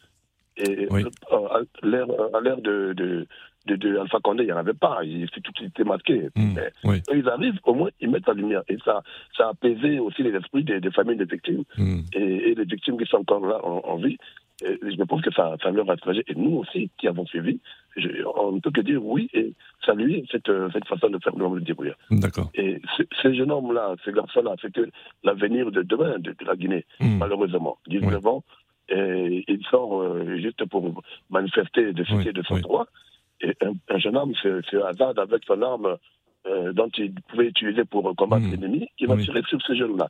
Et 0.57 0.87
Oui. 0.91 1.03
à 1.31 1.61
l'ère, 1.91 2.61
de, 2.69 2.93
de, 3.01 3.27
de, 3.67 3.75
de 3.77 3.89
Alpha 3.99 4.19
Condé, 4.25 4.43
il 4.45 4.47
n'y 4.47 4.53
en 4.53 4.57
avait 4.67 4.81
pas. 4.87 4.99
Il, 5.05 5.29
c'est 5.35 5.43
tout 5.43 5.53
était 5.63 5.85
masqué. 5.85 6.17
Mhm. 6.37 6.55
Mais 6.57 6.71
Oui. 6.85 6.97
ils 7.15 7.29
arrivent, 7.29 7.61
au 7.65 7.75
moins, 7.75 7.91
ils 8.01 8.11
mettent 8.11 8.27
la 8.27 8.35
lumière. 8.35 8.63
Et 8.69 8.79
ça, 8.85 9.03
ça 9.37 9.47
a 9.47 9.51
apaisé 9.51 9.99
aussi 9.99 10.23
les 10.23 10.35
esprits 10.41 10.65
des, 10.65 10.81
des 10.81 10.91
familles 10.99 11.17
des 11.25 11.31
victimes 11.37 11.65
et, 12.15 12.51
et 12.51 12.55
les 12.55 12.65
victimes 12.65 12.97
qui 12.99 13.07
sont 13.13 13.19
encore 13.27 13.45
là 13.47 13.59
en, 13.65 13.79
en 13.93 13.97
vie. 14.07 14.17
Et 14.65 14.77
je 14.83 15.03
pense 15.05 15.23
que 15.23 15.33
ça, 15.33 15.55
ça 15.63 15.71
leur 15.71 15.89
a 15.91 15.97
soulagé. 15.97 16.25
Et 16.27 16.35
nous 16.35 16.57
aussi, 16.59 16.91
qui 16.99 17.07
avons 17.07 17.25
suivi, 17.27 17.61
je, 17.97 18.09
on 18.37 18.53
ne 18.53 18.61
peut 18.61 18.73
que 18.73 18.81
dire 18.81 19.05
oui 19.05 19.29
et 19.33 19.53
saluer 19.87 20.25
cette, 20.33 20.49
euh, 20.49 20.69
cette 20.73 20.87
façon 20.87 21.11
de 21.11 21.19
faire 21.23 21.37
le 21.37 21.61
débrouillard. 21.61 21.97
D'accord. 22.11 22.51
Et 22.55 22.81
ce- 22.97 23.05
ces 23.23 23.35
jeunes 23.37 23.53
hommes-là, 23.53 23.95
ces 24.05 24.13
garçons-là, 24.13 24.57
c'est 24.61 24.73
que 24.73 24.89
l'avenir 25.23 25.71
de 25.71 25.83
demain 25.83 26.19
de, 26.19 26.35
la 26.45 26.57
Guinée, 26.57 26.85
Mhm. 27.01 27.19
malheureusement. 27.19 27.79
19 27.87 28.27
ans, 28.27 28.43
et 28.89 29.45
il 29.47 29.65
sort 29.71 30.03
euh, 30.03 30.37
juste 30.39 30.65
pour 30.65 31.03
manifester 31.31 31.93
de, 31.93 32.05
Oui, 32.13 32.33
de 32.33 32.43
son 32.43 32.55
oui. 32.57 32.63
droit. 32.63 32.87
Et 33.41 33.55
un, 33.63 33.75
un 33.95 33.99
jeune 33.99 34.17
homme, 34.17 34.33
c'est 34.43 34.51
c'est 34.71 34.83
Azad 34.83 35.19
avec 35.21 35.45
son 35.47 35.63
arme 35.63 35.97
euh, 36.47 36.73
dont 36.73 36.89
il 36.97 37.13
pouvait 37.29 37.47
utiliser 37.49 37.85
pour 37.85 38.15
combattre 38.17 38.45
Mhm. 38.47 38.51
l'ennemi, 38.53 38.89
qui 38.97 39.07
va 39.07 39.15
Oui. 39.15 39.25
tirer 39.25 39.43
sur 39.49 39.61
ces 39.67 39.77
jeunes-là. 39.77 40.09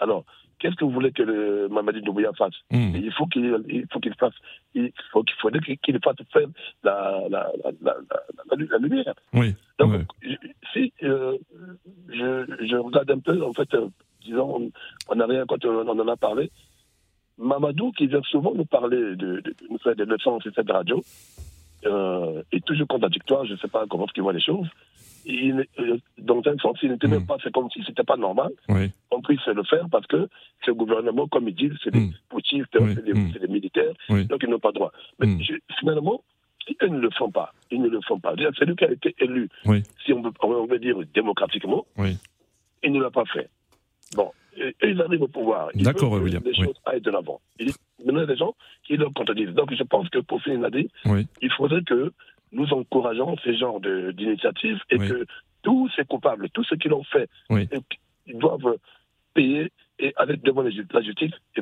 Alors, 0.00 0.24
qu'est-ce 0.58 0.74
que 0.76 0.84
vous 0.84 0.90
voulez 0.90 1.12
que 1.12 1.22
le 1.22 1.68
Mamadi 1.68 2.00
Doumbouya 2.02 2.32
fasse 2.36 2.54
Mhm. 2.72 2.96
il 2.96 3.12
faut 3.12 3.26
qu'il 3.26 3.44
il 3.68 3.86
faut 3.92 4.00
qu'il 4.00 4.14
fasse 4.14 4.34
il 4.74 4.90
faut 5.12 5.22
qu'il 5.22 5.36
faudrait 5.36 5.76
qu'il 5.82 5.98
fasse 6.02 6.16
faire 6.32 6.48
la 6.82 7.22
la, 7.30 7.50
la, 7.64 7.70
la, 7.82 7.94
la, 8.72 8.78
lumière. 8.78 9.14
Oui. 9.32 9.54
Donc 9.78 9.92
si 10.72 10.92
euh, 11.02 11.36
je, 12.08 12.66
je 12.68 12.76
regarde 12.76 13.10
un 13.10 13.18
peu 13.20 13.42
en 13.44 13.52
fait 13.52 13.72
euh, 13.74 13.88
disons 14.24 14.70
on- 15.08 15.14
n'a 15.14 15.26
rien 15.26 15.44
quand 15.46 15.64
on, 15.64 15.86
on 15.88 15.98
en 15.98 16.08
a 16.08 16.16
parlé. 16.16 16.50
Mamadou 17.38 17.92
qui 17.92 18.06
vient 18.06 18.20
souvent 18.22 18.52
nous 18.54 18.66
parler 18.66 18.98
de, 18.98 19.14
de, 19.14 19.40
de 19.40 19.54
nous 19.70 19.78
faire 19.78 19.96
des 19.96 20.04
leçons 20.04 20.38
sur 20.40 20.52
cette 20.54 20.70
radio 20.70 21.02
euh, 21.86 22.42
est 22.52 22.62
toujours 22.64 22.86
contradictoire. 22.86 23.46
Je 23.46 23.52
ne 23.54 23.58
sais 23.58 23.68
pas 23.68 23.86
comment 23.88 24.06
il 24.14 24.22
voit 24.22 24.34
les 24.34 24.42
choses. 24.42 24.68
Il, 25.32 25.64
euh, 25.78 25.96
dans 26.18 26.42
un 26.44 26.56
sens, 26.58 26.76
il 26.82 26.90
n'était 26.90 27.06
Mm. 27.06 27.10
même 27.12 27.26
pas, 27.26 27.36
c'est 27.42 27.52
comme 27.52 27.70
si 27.70 27.82
c'était 27.86 28.02
pas 28.02 28.16
normal 28.16 28.50
Oui. 28.68 28.90
on 29.12 29.22
puisse 29.22 29.44
le 29.46 29.62
faire 29.64 29.86
parce 29.90 30.06
que 30.06 30.28
ce 30.66 30.70
gouvernement, 30.72 31.28
comme 31.28 31.48
ils 31.48 31.54
disent, 31.54 31.76
c'est 31.84 31.92
des 31.92 32.00
Mm. 32.00 32.12
Oui, 32.34 32.42
c'est 32.72 33.04
des, 33.04 33.14
mm. 33.14 33.52
militaires, 33.52 33.92
Oui. 34.08 34.24
donc 34.26 34.40
ils 34.42 34.48
n'ont 34.50 34.58
pas 34.58 34.72
droit. 34.72 34.92
Mais 35.20 35.26
Mm. 35.28 35.40
je- 35.42 35.54
finalement, 35.78 36.22
ils 36.82 36.92
ne 36.92 36.98
le 37.00 37.10
font 37.10 37.30
pas. 37.30 37.52
Ils 37.70 37.80
ne 37.80 37.88
le 37.88 38.00
font 38.02 38.18
pas. 38.20 38.34
C'est 38.58 38.64
lui 38.64 38.76
qui 38.76 38.84
a 38.84 38.92
été 38.92 39.14
élu, 39.20 39.48
si 40.04 40.12
on 40.12 40.22
veut, 40.22 40.32
on 40.42 40.66
veut 40.66 40.78
dire 40.78 40.96
démocratiquement, 41.14 41.86
il 42.82 42.92
ne 42.92 43.00
l'a 43.02 43.10
pas 43.10 43.24
fait. 43.26 43.48
Bon, 44.16 44.30
et, 44.56 44.68
et 44.82 44.88
ils 44.90 45.00
arrivent 45.00 45.22
au 45.22 45.28
pouvoir. 45.28 45.68
D'accord, 45.74 46.12
William, 46.14 46.42
Les 46.44 46.54
choses 46.54 46.74
aillent 46.86 47.00
de 47.00 47.10
l'avant. 47.10 47.40
Il 47.58 47.68
y 47.68 48.18
a 48.18 48.26
des 48.26 48.36
gens 48.36 48.54
qui 48.84 48.96
leur 48.96 49.12
contredisent. 49.12 49.50
Donc 49.54 49.72
je 49.74 49.82
pense 49.84 50.08
que 50.08 50.18
pour 50.18 50.42
finir, 50.42 50.58
Nadine, 50.60 50.88
il 51.40 51.50
faudrait 51.52 51.82
que 51.82 52.12
nous 52.52 52.72
encourageons 52.72 53.36
ce 53.38 53.52
genre 53.52 53.80
d'initiatives 53.80 54.80
et 54.90 54.96
Oui. 54.98 55.08
que 55.08 55.26
tous 55.62 55.88
ces 55.96 56.04
coupables, 56.04 56.48
tous 56.50 56.64
ceux 56.64 56.76
qui 56.76 56.88
l'ont 56.88 57.04
fait, 57.04 57.28
Oui. 57.50 57.68
ils 58.26 58.38
doivent 58.38 58.76
payer 59.34 59.70
et 59.98 60.12
aller 60.16 60.36
devant 60.36 60.62
la 60.62 60.70
ju- 60.70 60.86
la 60.92 61.02
justice 61.02 61.32
et 61.56 61.60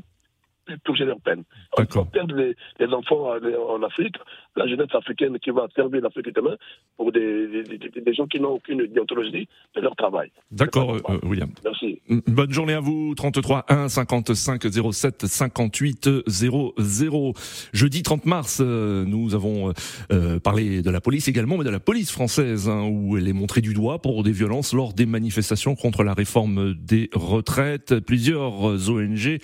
toucher 0.84 1.04
leur 1.04 1.20
peine. 1.20 1.42
On 1.76 1.82
va 1.82 2.04
perdre 2.04 2.34
les, 2.36 2.54
les 2.80 2.86
enfants 2.92 3.30
en, 3.32 3.74
en 3.74 3.82
Afrique, 3.82 4.16
la 4.56 4.66
jeunesse 4.66 4.94
africaine 4.94 5.38
qui 5.38 5.50
va 5.50 5.66
servir 5.74 6.00
l'Afrique 6.02 6.34
demain 6.34 6.56
pour 6.96 7.12
des, 7.12 7.46
des, 7.64 7.78
des- 7.78 8.00
des 8.00 8.14
gens 8.14 8.26
qui 8.26 8.40
n'ont 8.40 8.50
aucune 8.54 8.86
déontologie 8.86 9.48
de 9.76 9.80
leur 9.80 9.94
travail. 9.96 10.30
D'accord, 10.50 11.00
pas 11.02 11.14
euh, 11.14 11.18
William. 11.22 11.50
Merci. 11.64 12.00
Bonne 12.26 12.52
journée 12.52 12.74
à 12.74 12.80
vous, 12.80 13.14
33 13.14 13.64
1 13.68 13.88
55 13.88 14.62
07 14.92 15.26
58 15.26 16.08
00. 16.26 17.34
Jeudi 17.72 18.02
30 18.02 18.26
mars, 18.26 18.60
euh, 18.60 19.04
nous 19.04 19.34
avons 19.34 19.72
euh, 20.12 20.38
parlé 20.40 20.82
de 20.82 20.90
la 20.90 21.00
police 21.00 21.28
également, 21.28 21.56
mais 21.58 21.64
de 21.64 21.70
la 21.70 21.80
police 21.80 22.10
française, 22.10 22.68
hein, 22.68 22.88
où 22.90 23.16
elle 23.16 23.28
est 23.28 23.32
montrée 23.32 23.60
du 23.60 23.74
doigt 23.74 24.00
pour 24.00 24.22
des 24.22 24.32
violences 24.32 24.72
lors 24.72 24.92
des 24.92 25.06
manifestations 25.06 25.74
contre 25.76 26.02
la 26.04 26.14
réforme 26.14 26.74
des 26.74 27.10
retraites. 27.14 27.98
Plusieurs 28.00 28.64
ONG 28.90 29.38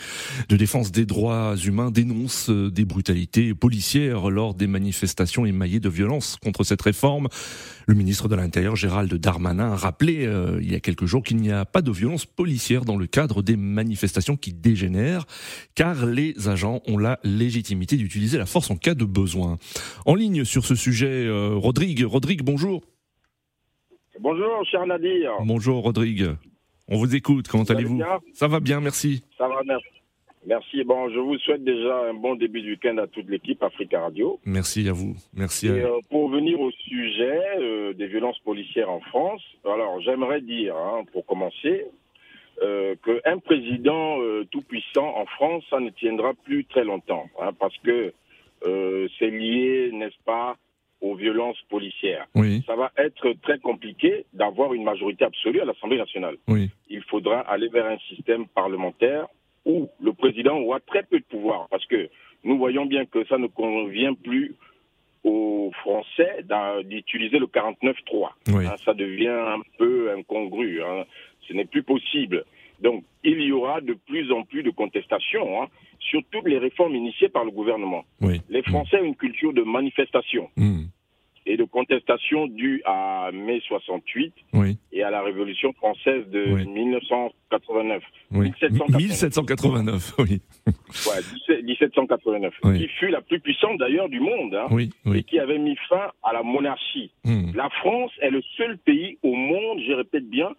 de 0.48 0.56
défense 0.56 0.92
des 0.92 1.06
droits 1.06 1.13
humains 1.66 1.90
dénoncent 1.90 2.50
euh, 2.50 2.70
des 2.70 2.84
brutalités 2.84 3.54
policières 3.54 4.30
lors 4.30 4.54
des 4.54 4.66
manifestations 4.66 5.46
émaillées 5.46 5.80
de 5.80 5.88
violences 5.88 6.36
contre 6.42 6.64
cette 6.64 6.82
réforme. 6.82 7.28
Le 7.86 7.94
ministre 7.94 8.28
de 8.28 8.34
l'Intérieur, 8.34 8.76
Gérald 8.76 9.12
Darmanin, 9.14 9.72
a 9.72 9.76
rappelé 9.76 10.26
euh, 10.26 10.58
il 10.60 10.72
y 10.72 10.74
a 10.74 10.80
quelques 10.80 11.04
jours 11.04 11.22
qu'il 11.22 11.36
n'y 11.36 11.52
a 11.52 11.64
pas 11.64 11.82
de 11.82 11.90
violence 11.90 12.26
policière 12.26 12.84
dans 12.84 12.96
le 12.96 13.06
cadre 13.06 13.42
des 13.42 13.56
manifestations 13.56 14.36
qui 14.36 14.52
dégénèrent, 14.52 15.26
car 15.74 16.06
les 16.06 16.48
agents 16.48 16.80
ont 16.86 16.98
la 16.98 17.18
légitimité 17.24 17.96
d'utiliser 17.96 18.38
la 18.38 18.46
force 18.46 18.70
en 18.70 18.76
cas 18.76 18.94
de 18.94 19.04
besoin. 19.04 19.58
En 20.06 20.14
ligne 20.14 20.44
sur 20.44 20.64
ce 20.64 20.74
sujet, 20.74 21.26
euh, 21.26 21.54
Rodrigue. 21.54 22.04
Rodrigue, 22.04 22.42
bonjour. 22.42 22.82
Bonjour, 24.20 24.64
cher 24.70 24.86
Nadir. 24.86 25.32
Bonjour, 25.42 25.82
Rodrigue. 25.82 26.30
On 26.88 26.98
vous 26.98 27.14
écoute. 27.14 27.48
Comment 27.48 27.64
Vous 27.64 27.72
allez 27.72 27.84
allez-vous? 27.84 28.02
Ça 28.32 28.48
va 28.48 28.60
bien, 28.60 28.80
merci. 28.80 29.22
Ça 29.38 29.48
va, 29.48 29.60
merci. 29.66 30.03
Merci. 30.46 30.84
Bon, 30.84 31.08
je 31.10 31.18
vous 31.18 31.38
souhaite 31.38 31.64
déjà 31.64 32.08
un 32.10 32.14
bon 32.14 32.34
début 32.34 32.60
de 32.62 32.70
week-end 32.70 32.96
à 32.98 33.06
toute 33.06 33.28
l'équipe 33.28 33.62
Africa 33.62 34.00
Radio. 34.00 34.38
Merci 34.44 34.88
à 34.88 34.92
vous. 34.92 35.14
Merci. 35.34 35.68
Et 35.68 35.82
À... 35.82 35.86
euh, 35.86 36.00
pour 36.10 36.28
venir 36.28 36.60
au 36.60 36.70
sujet 36.70 37.40
euh, 37.58 37.92
des 37.94 38.06
violences 38.06 38.38
policières 38.40 38.90
en 38.90 39.00
France, 39.00 39.42
alors 39.64 40.00
j'aimerais 40.00 40.40
dire, 40.40 40.76
hein, 40.76 41.04
pour 41.12 41.24
commencer, 41.26 41.86
euh, 42.62 42.94
qu'un 43.04 43.38
président 43.38 44.20
euh, 44.20 44.44
tout 44.50 44.62
puissant 44.62 45.12
en 45.16 45.26
France, 45.26 45.64
ça 45.70 45.80
ne 45.80 45.90
tiendra 45.90 46.32
plus 46.44 46.64
très 46.66 46.84
longtemps, 46.84 47.24
hein, 47.40 47.50
parce 47.58 47.76
que 47.78 48.12
c'est 49.18 49.28
lié, 49.30 49.90
n'est-ce 49.92 50.16
pas, 50.24 50.56
aux 51.02 51.14
violences 51.14 51.60
policières. 51.68 52.26
Oui, 52.34 52.62
Ça 52.66 52.76
va 52.76 52.90
être 52.96 53.34
très 53.42 53.58
compliqué 53.58 54.24
d'avoir 54.32 54.72
une 54.72 54.84
majorité 54.84 55.26
absolue 55.26 55.60
à 55.60 55.66
l'Assemblée 55.66 55.98
nationale. 55.98 56.36
oui, 56.48 56.70
il 56.88 57.02
faudra 57.02 57.40
aller 57.40 57.68
vers 57.68 57.84
un 57.84 57.98
système 58.08 58.46
parlementaire 58.46 59.26
où 59.64 59.88
le 60.00 60.12
président 60.12 60.56
aura 60.58 60.80
très 60.80 61.02
peu 61.02 61.18
de 61.18 61.24
pouvoir, 61.24 61.68
parce 61.70 61.86
que 61.86 62.08
nous 62.44 62.58
voyons 62.58 62.86
bien 62.86 63.06
que 63.06 63.24
ça 63.26 63.38
ne 63.38 63.46
convient 63.46 64.14
plus 64.14 64.54
aux 65.24 65.70
Français 65.80 66.44
d'utiliser 66.84 67.38
le 67.38 67.46
49-3. 67.46 68.28
oui. 68.48 68.66
Hein, 68.66 68.74
ça 68.84 68.92
devient 68.92 69.28
un 69.28 69.60
peu 69.78 70.12
incongru. 70.12 70.82
hein. 70.82 71.04
Ce 71.48 71.52
n'est 71.54 71.64
plus 71.64 71.82
possible. 71.82 72.44
Donc, 72.80 73.04
il 73.22 73.40
y 73.40 73.52
aura 73.52 73.80
de 73.80 73.94
plus 74.06 74.30
en 74.32 74.42
plus 74.42 74.62
de 74.62 74.70
contestations 74.70 75.62
hein, 75.62 75.68
sur 75.98 76.20
toutes 76.30 76.46
les 76.48 76.58
réformes 76.58 76.94
initiées 76.94 77.28
par 77.30 77.44
le 77.44 77.50
gouvernement. 77.50 78.04
Oui. 78.20 78.40
Les 78.50 78.62
Français 78.62 79.00
ont 79.00 79.04
une 79.04 79.16
culture 79.16 79.52
de 79.54 79.62
manifestation 79.62 80.50
Hmm. 80.56 80.84
Et 81.46 81.56
de 81.56 81.64
contestation 81.64 82.46
due 82.46 82.82
à 82.86 83.30
mai 83.32 83.60
68 83.68 84.32
Oui. 84.54 84.78
et 84.92 85.02
à 85.02 85.10
la 85.10 85.22
Révolution 85.22 85.72
française 85.74 86.24
de 86.30 86.44
Oui. 86.54 86.66
1989. 86.66 88.02
Oui. 88.32 88.46
1789. 88.60 88.96
1789, 89.02 90.12
oui. 90.18 90.40
Ouais, 90.66 91.20
17 91.48 91.64
1789. 91.64 92.54
Oui. 92.64 92.78
Qui 92.78 92.88
fut 92.88 93.08
la 93.08 93.20
plus 93.20 93.40
puissante 93.40 93.78
d'ailleurs 93.78 94.08
du 94.08 94.20
monde. 94.20 94.54
hein, 94.54 94.66
Oui, 94.70 94.90
Et 95.14 95.22
qui 95.22 95.38
avait 95.38 95.58
mis 95.58 95.76
fin 95.88 96.10
à 96.22 96.32
la 96.32 96.42
monarchie. 96.42 97.10
Hmm. 97.24 97.50
La 97.54 97.68
France 97.70 98.12
est 98.20 98.30
le 98.30 98.42
seul 98.56 98.78
pays 98.78 99.18
au 99.22 99.34
monde, 99.34 99.80
je 99.86 99.92
répète 99.92 100.28
bien, 100.28 100.50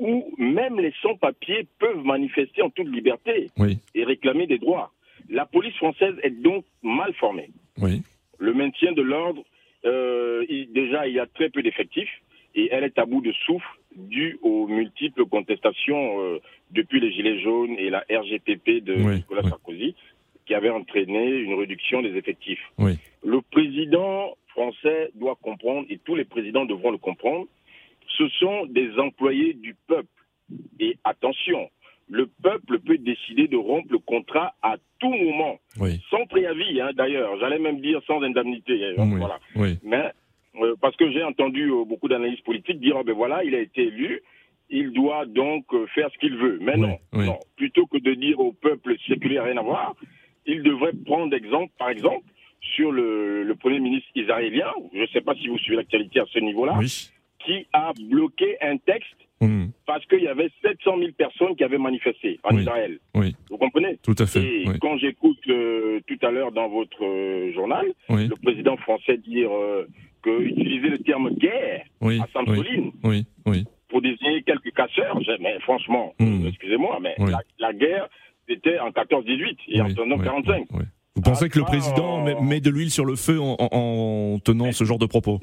où 0.00 0.32
même 0.38 0.78
les 0.80 0.92
sans-papiers 1.02 1.66
peuvent 1.78 2.04
manifester 2.04 2.62
en 2.62 2.70
toute 2.70 2.88
liberté 2.88 3.48
et 3.94 4.04
réclamer 4.04 4.46
des 4.46 4.58
droits. 4.58 4.92
La 5.30 5.44
police 5.46 5.74
française 5.76 6.14
est 6.22 6.30
donc 6.42 6.64
mal 6.82 7.12
formée. 7.14 7.50
oui. 7.80 8.02
Le 8.40 8.54
maintien 8.54 8.92
de 8.92 9.02
l'ordre, 9.02 9.42
euh, 9.84 10.44
il- 10.48 10.72
déjà, 10.72 11.06
il 11.06 11.14
y 11.14 11.20
a 11.20 11.26
très 11.26 11.48
peu 11.50 11.62
d'effectifs 11.62 12.10
et 12.54 12.68
elle 12.72 12.84
est 12.84 12.98
à 12.98 13.04
bout 13.06 13.20
de 13.20 13.32
souffle 13.32 13.66
dû 13.96 14.38
aux 14.42 14.66
multiples 14.66 15.24
contestations 15.26 16.20
euh, 16.20 16.38
depuis 16.70 17.00
les 17.00 17.12
Gilets 17.12 17.40
jaunes 17.40 17.76
et 17.78 17.90
la 17.90 18.04
RGPP 18.10 18.82
de 18.84 18.94
Oui, 18.94 19.16
Nicolas 19.16 19.42
oui. 19.44 19.50
Sarkozy 19.50 19.94
qui 20.46 20.54
avait 20.54 20.70
entraîné 20.70 21.26
une 21.28 21.54
réduction 21.54 22.00
des 22.02 22.16
effectifs. 22.16 22.62
Oui. 22.78 22.92
Le 23.22 23.42
président 23.42 24.34
français 24.48 25.10
doit 25.14 25.36
comprendre, 25.42 25.86
et 25.90 25.98
tous 25.98 26.14
les 26.14 26.24
présidents 26.24 26.64
devront 26.64 26.90
le 26.90 26.96
comprendre, 26.98 27.46
ce 28.16 28.26
sont 28.40 28.64
des 28.66 28.98
employés 28.98 29.52
du 29.52 29.74
peuple. 29.86 30.08
Et 30.80 30.96
attention, 31.04 31.68
le 32.10 32.26
peuple 32.42 32.78
peut 32.80 32.98
décider 32.98 33.48
de 33.48 33.56
rompre 33.56 33.88
le 33.92 33.98
contrat 33.98 34.54
à 34.62 34.76
tout 34.98 35.12
moment, 35.12 35.58
Oui. 35.80 36.00
sans 36.10 36.24
préavis 36.26 36.80
hein, 36.80 36.90
d'ailleurs, 36.94 37.38
j'allais 37.38 37.58
même 37.58 37.80
dire 37.80 38.00
sans 38.06 38.22
indemnité. 38.22 38.94
Oui. 38.96 39.14
Voilà. 39.18 39.38
Oui. 39.56 39.78
Mais 39.82 40.10
euh, 40.60 40.74
parce 40.80 40.96
que 40.96 41.10
j'ai 41.12 41.22
entendu 41.22 41.70
euh, 41.70 41.84
beaucoup 41.84 42.08
d'analystes 42.08 42.44
politiques 42.44 42.80
dire, 42.80 42.96
oh, 42.98 43.04
ben 43.04 43.14
voilà, 43.14 43.44
il 43.44 43.54
a 43.54 43.60
été 43.60 43.82
élu, 43.82 44.22
il 44.70 44.92
doit 44.92 45.24
donc 45.26 45.64
euh, 45.72 45.86
faire 45.94 46.10
ce 46.12 46.18
qu'il 46.18 46.36
veut. 46.36 46.58
Mais 46.60 46.76
non. 46.76 46.98
Plutôt 47.56 47.86
que 47.86 47.98
de 47.98 48.14
dire 48.14 48.40
au 48.40 48.52
peuple 48.52 48.96
séculaire 49.06 49.44
rien 49.44 49.56
à 49.58 49.62
voir, 49.62 49.94
il 50.46 50.62
devrait 50.62 50.92
prendre 51.04 51.34
exemple, 51.34 51.72
par 51.78 51.90
exemple, 51.90 52.24
sur 52.60 52.90
le, 52.90 53.44
le 53.44 53.54
premier 53.54 53.78
ministre 53.80 54.08
israélien, 54.14 54.72
je 54.92 55.00
ne 55.02 55.06
sais 55.08 55.20
pas 55.20 55.34
si 55.36 55.46
vous 55.48 55.58
suivez 55.58 55.76
l'actualité 55.76 56.20
à 56.20 56.26
ce 56.26 56.38
niveau-là, 56.40 56.78
qui 57.44 57.66
a 57.72 57.92
bloqué 58.10 58.56
un 58.60 58.78
texte 58.78 59.14
Hmm. 59.40 59.66
parce 59.86 60.04
qu'il 60.06 60.22
y 60.22 60.26
avait 60.28 60.50
700 60.62 60.98
000 60.98 61.12
personnes 61.16 61.54
qui 61.56 61.62
avaient 61.62 61.78
manifesté 61.78 62.40
en 62.42 62.54
Oui. 62.56 62.62
Israël. 62.62 62.98
Oui. 63.14 63.36
Vous 63.50 63.56
comprenez 63.58 63.98
Tout 64.02 64.16
à 64.18 64.26
fait. 64.26 64.42
Et 64.42 64.64
Oui. 64.68 64.78
quand 64.80 64.96
j'écoute 64.98 65.38
euh, 65.48 66.00
tout 66.08 66.18
à 66.26 66.30
l'heure 66.32 66.50
dans 66.50 66.68
votre 66.68 67.04
euh, 67.04 67.52
journal, 67.54 67.86
le 68.08 68.34
président 68.42 68.76
français 68.78 69.16
dire 69.18 69.50
euh, 69.54 69.86
que 70.22 70.42
utiliser 70.42 70.88
le 70.88 70.98
terme 70.98 71.30
guerre 71.36 71.84
à 72.02 72.26
Sainte-Soline 72.32 72.90
pour 73.88 74.02
désigner 74.02 74.42
quelques 74.42 74.72
casseurs, 74.74 75.18
mais 75.40 75.58
franchement, 75.60 76.14
Mm. 76.18 76.44
euh, 76.44 76.48
excusez-moi, 76.48 76.98
mais 77.00 77.14
la, 77.18 77.38
la 77.60 77.72
guerre, 77.72 78.08
c'était 78.48 78.78
en 78.80 78.90
14-18 78.90 79.56
et 79.68 79.80
en 79.80 79.86
Oui. 79.86 79.90
1945. 79.94 80.66
Oui. 80.72 80.78
Oui. 80.80 80.84
Vous 81.16 81.22
pensez 81.22 81.48
que 81.48 81.58
le 81.58 81.64
Ah, 81.66 81.70
président 81.70 82.20
oh. 82.20 82.24
met, 82.24 82.34
met 82.40 82.60
de 82.60 82.70
l'huile 82.70 82.90
sur 82.90 83.04
le 83.04 83.16
feu 83.16 83.40
en, 83.40 83.56
en- 83.58 83.68
en 83.72 84.38
tenant 84.38 84.70
ce 84.72 84.84
genre 84.84 84.98
de 84.98 85.06
propos? 85.06 85.40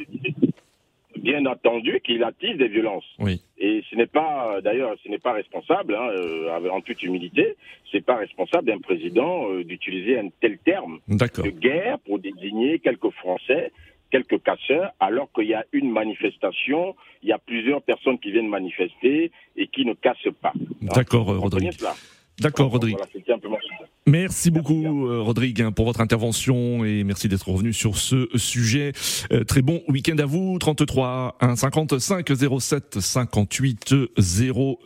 Bien 1.26 1.46
entendu 1.48 2.02
qu'il 2.06 2.24
attise 2.24 2.56
des 2.58 2.68
violences. 2.68 3.10
Oui. 3.18 3.42
Et 3.58 3.84
ce 3.90 3.96
n'est 3.96 4.06
pas, 4.06 4.62
d'ailleurs, 4.62 4.96
ce 5.04 5.10
n'est 5.10 5.18
pas 5.18 5.34
responsable, 5.34 5.96
hein, 5.96 6.10
euh, 6.12 6.70
en 6.70 6.82
toute 6.82 7.02
humilité, 7.02 7.56
c'est 7.92 8.06
pas 8.06 8.16
responsable 8.16 8.68
d'un 8.68 8.80
président 8.80 9.50
euh, 9.50 9.64
d'utiliser 9.64 10.20
un 10.20 10.30
tel 10.40 10.60
terme 10.60 11.00
de 11.08 11.50
guerre 11.50 11.98
pour 12.06 12.20
désigner 12.20 12.78
quelques 12.78 13.10
Français, 13.10 13.72
quelques 14.12 14.42
casseurs, 14.44 14.92
alors 15.00 15.30
qu'il 15.34 15.48
y 15.48 15.56
a 15.56 15.66
une 15.72 15.90
manifestation, 15.90 16.96
il 17.24 17.30
y 17.30 17.32
a 17.32 17.40
plusieurs 17.40 17.82
personnes 17.82 18.20
qui 18.20 18.32
viennent 18.32 18.48
manifester 18.48 19.32
et 19.56 19.68
qui 19.68 19.84
ne 19.84 19.94
cassent 19.94 20.34
pas. 20.42 20.54
D'accord, 20.82 21.26
Rodrigue. 21.26 21.72
cela? 21.72 21.96
D'accord, 22.40 22.70
Rodrigue. 22.72 22.98
Voilà. 23.44 23.60
Merci 24.08 24.52
beaucoup, 24.52 25.08
euh, 25.08 25.22
Rodrigue, 25.22 25.64
hein, 25.64 25.72
pour 25.72 25.86
votre 25.86 26.00
intervention 26.00 26.86
et 26.86 27.04
merci 27.04 27.28
d'être 27.28 27.50
revenu 27.50 27.74
sur 27.74 27.98
ce 27.98 28.28
sujet. 28.36 28.92
Euh, 29.32 29.44
très 29.44 29.64
bon 29.64 29.82
week-end 29.88 30.18
à 30.20 30.26
vous. 30.26 30.60
33 30.60 31.38
1 31.42 31.56
55 31.56 32.32
07 32.60 33.00
58 33.00 33.96
00. 34.20 34.80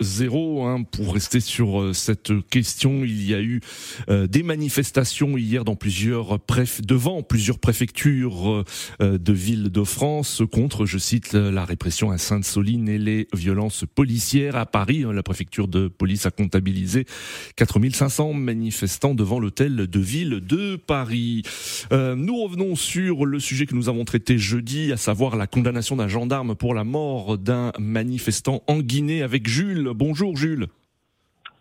Hein, 0.65 0.83
pour 0.83 1.13
rester 1.13 1.41
sur 1.41 1.81
euh, 1.81 1.91
cette 1.91 2.31
question, 2.49 3.03
il 3.03 3.29
y 3.29 3.33
a 3.33 3.41
eu 3.41 3.59
euh, 4.09 4.25
des 4.25 4.41
manifestations 4.41 5.35
hier 5.35 5.65
dans 5.65 5.75
plusieurs 5.75 6.39
préf 6.39 6.81
devant 6.81 7.21
plusieurs 7.21 7.59
préfectures 7.59 8.63
euh, 9.01 9.17
de 9.17 9.33
villes 9.33 9.69
de 9.69 9.83
France 9.83 10.43
contre, 10.49 10.85
je 10.85 10.97
cite, 10.97 11.33
la 11.33 11.65
répression 11.65 12.11
à 12.11 12.17
Sainte-Soline 12.17 12.87
et 12.87 12.97
les 12.97 13.27
violences 13.33 13.83
policières 13.95 14.55
à 14.55 14.65
Paris. 14.65 15.03
hein, 15.03 15.11
La 15.11 15.23
préfecture 15.23 15.67
de 15.67 15.89
police 15.89 16.25
a 16.25 16.31
comptabilisé 16.31 17.05
4500 17.55 18.33
manifestants 18.33 19.13
devant 19.13 19.39
l'hôtel 19.39 19.87
de 19.87 19.99
ville 19.99 20.41
de 20.45 20.75
Paris. 20.75 21.43
Euh, 21.91 22.15
nous 22.15 22.41
revenons 22.41 22.75
sur 22.75 23.25
le 23.25 23.39
sujet 23.39 23.65
que 23.65 23.75
nous 23.75 23.89
avons 23.89 24.05
traité 24.05 24.37
jeudi, 24.37 24.91
à 24.91 24.97
savoir 24.97 25.35
la 25.35 25.47
condamnation 25.47 25.95
d'un 25.95 26.07
gendarme 26.07 26.55
pour 26.55 26.73
la 26.73 26.83
mort 26.83 27.37
d'un 27.37 27.71
manifestant 27.79 28.63
en 28.67 28.79
Guinée 28.79 29.21
avec 29.21 29.47
Jules. 29.47 29.91
Bonjour 29.93 30.37
Jules. 30.37 30.67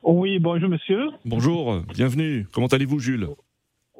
Oui, 0.03 0.39
bonjour 0.39 0.69
monsieur. 0.69 1.09
Bonjour, 1.25 1.83
bienvenue. 1.95 2.47
Comment 2.53 2.69
allez-vous 2.69 3.01
Jules? 3.01 3.29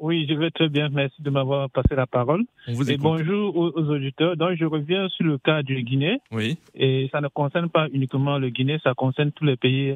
Oui, 0.01 0.25
je 0.29 0.33
vais 0.33 0.49
très 0.49 0.69
bien. 0.69 0.89
Merci 0.89 1.21
de 1.21 1.29
m'avoir 1.29 1.69
passé 1.69 1.95
la 1.95 2.07
parole. 2.07 2.43
On 2.67 2.73
vous 2.73 2.89
Et 2.89 2.97
bonjour 2.97 3.55
aux, 3.55 3.71
aux 3.71 3.89
auditeurs. 3.89 4.37
Donc, 4.37 4.55
je 4.57 4.65
reviens 4.65 5.09
sur 5.09 5.25
le 5.25 5.37
cas 5.37 5.61
du 5.61 5.83
Guinée. 5.83 6.19
Oui, 6.31 6.57
Et 6.73 7.09
ça 7.11 7.19
ne 7.21 7.27
concerne 7.27 7.69
pas 7.69 7.87
uniquement 7.91 8.37
le 8.37 8.49
Guinée, 8.49 8.79
ça 8.83 8.93
concerne 8.93 9.31
tous 9.31 9.45
les 9.45 9.57
pays, 9.57 9.95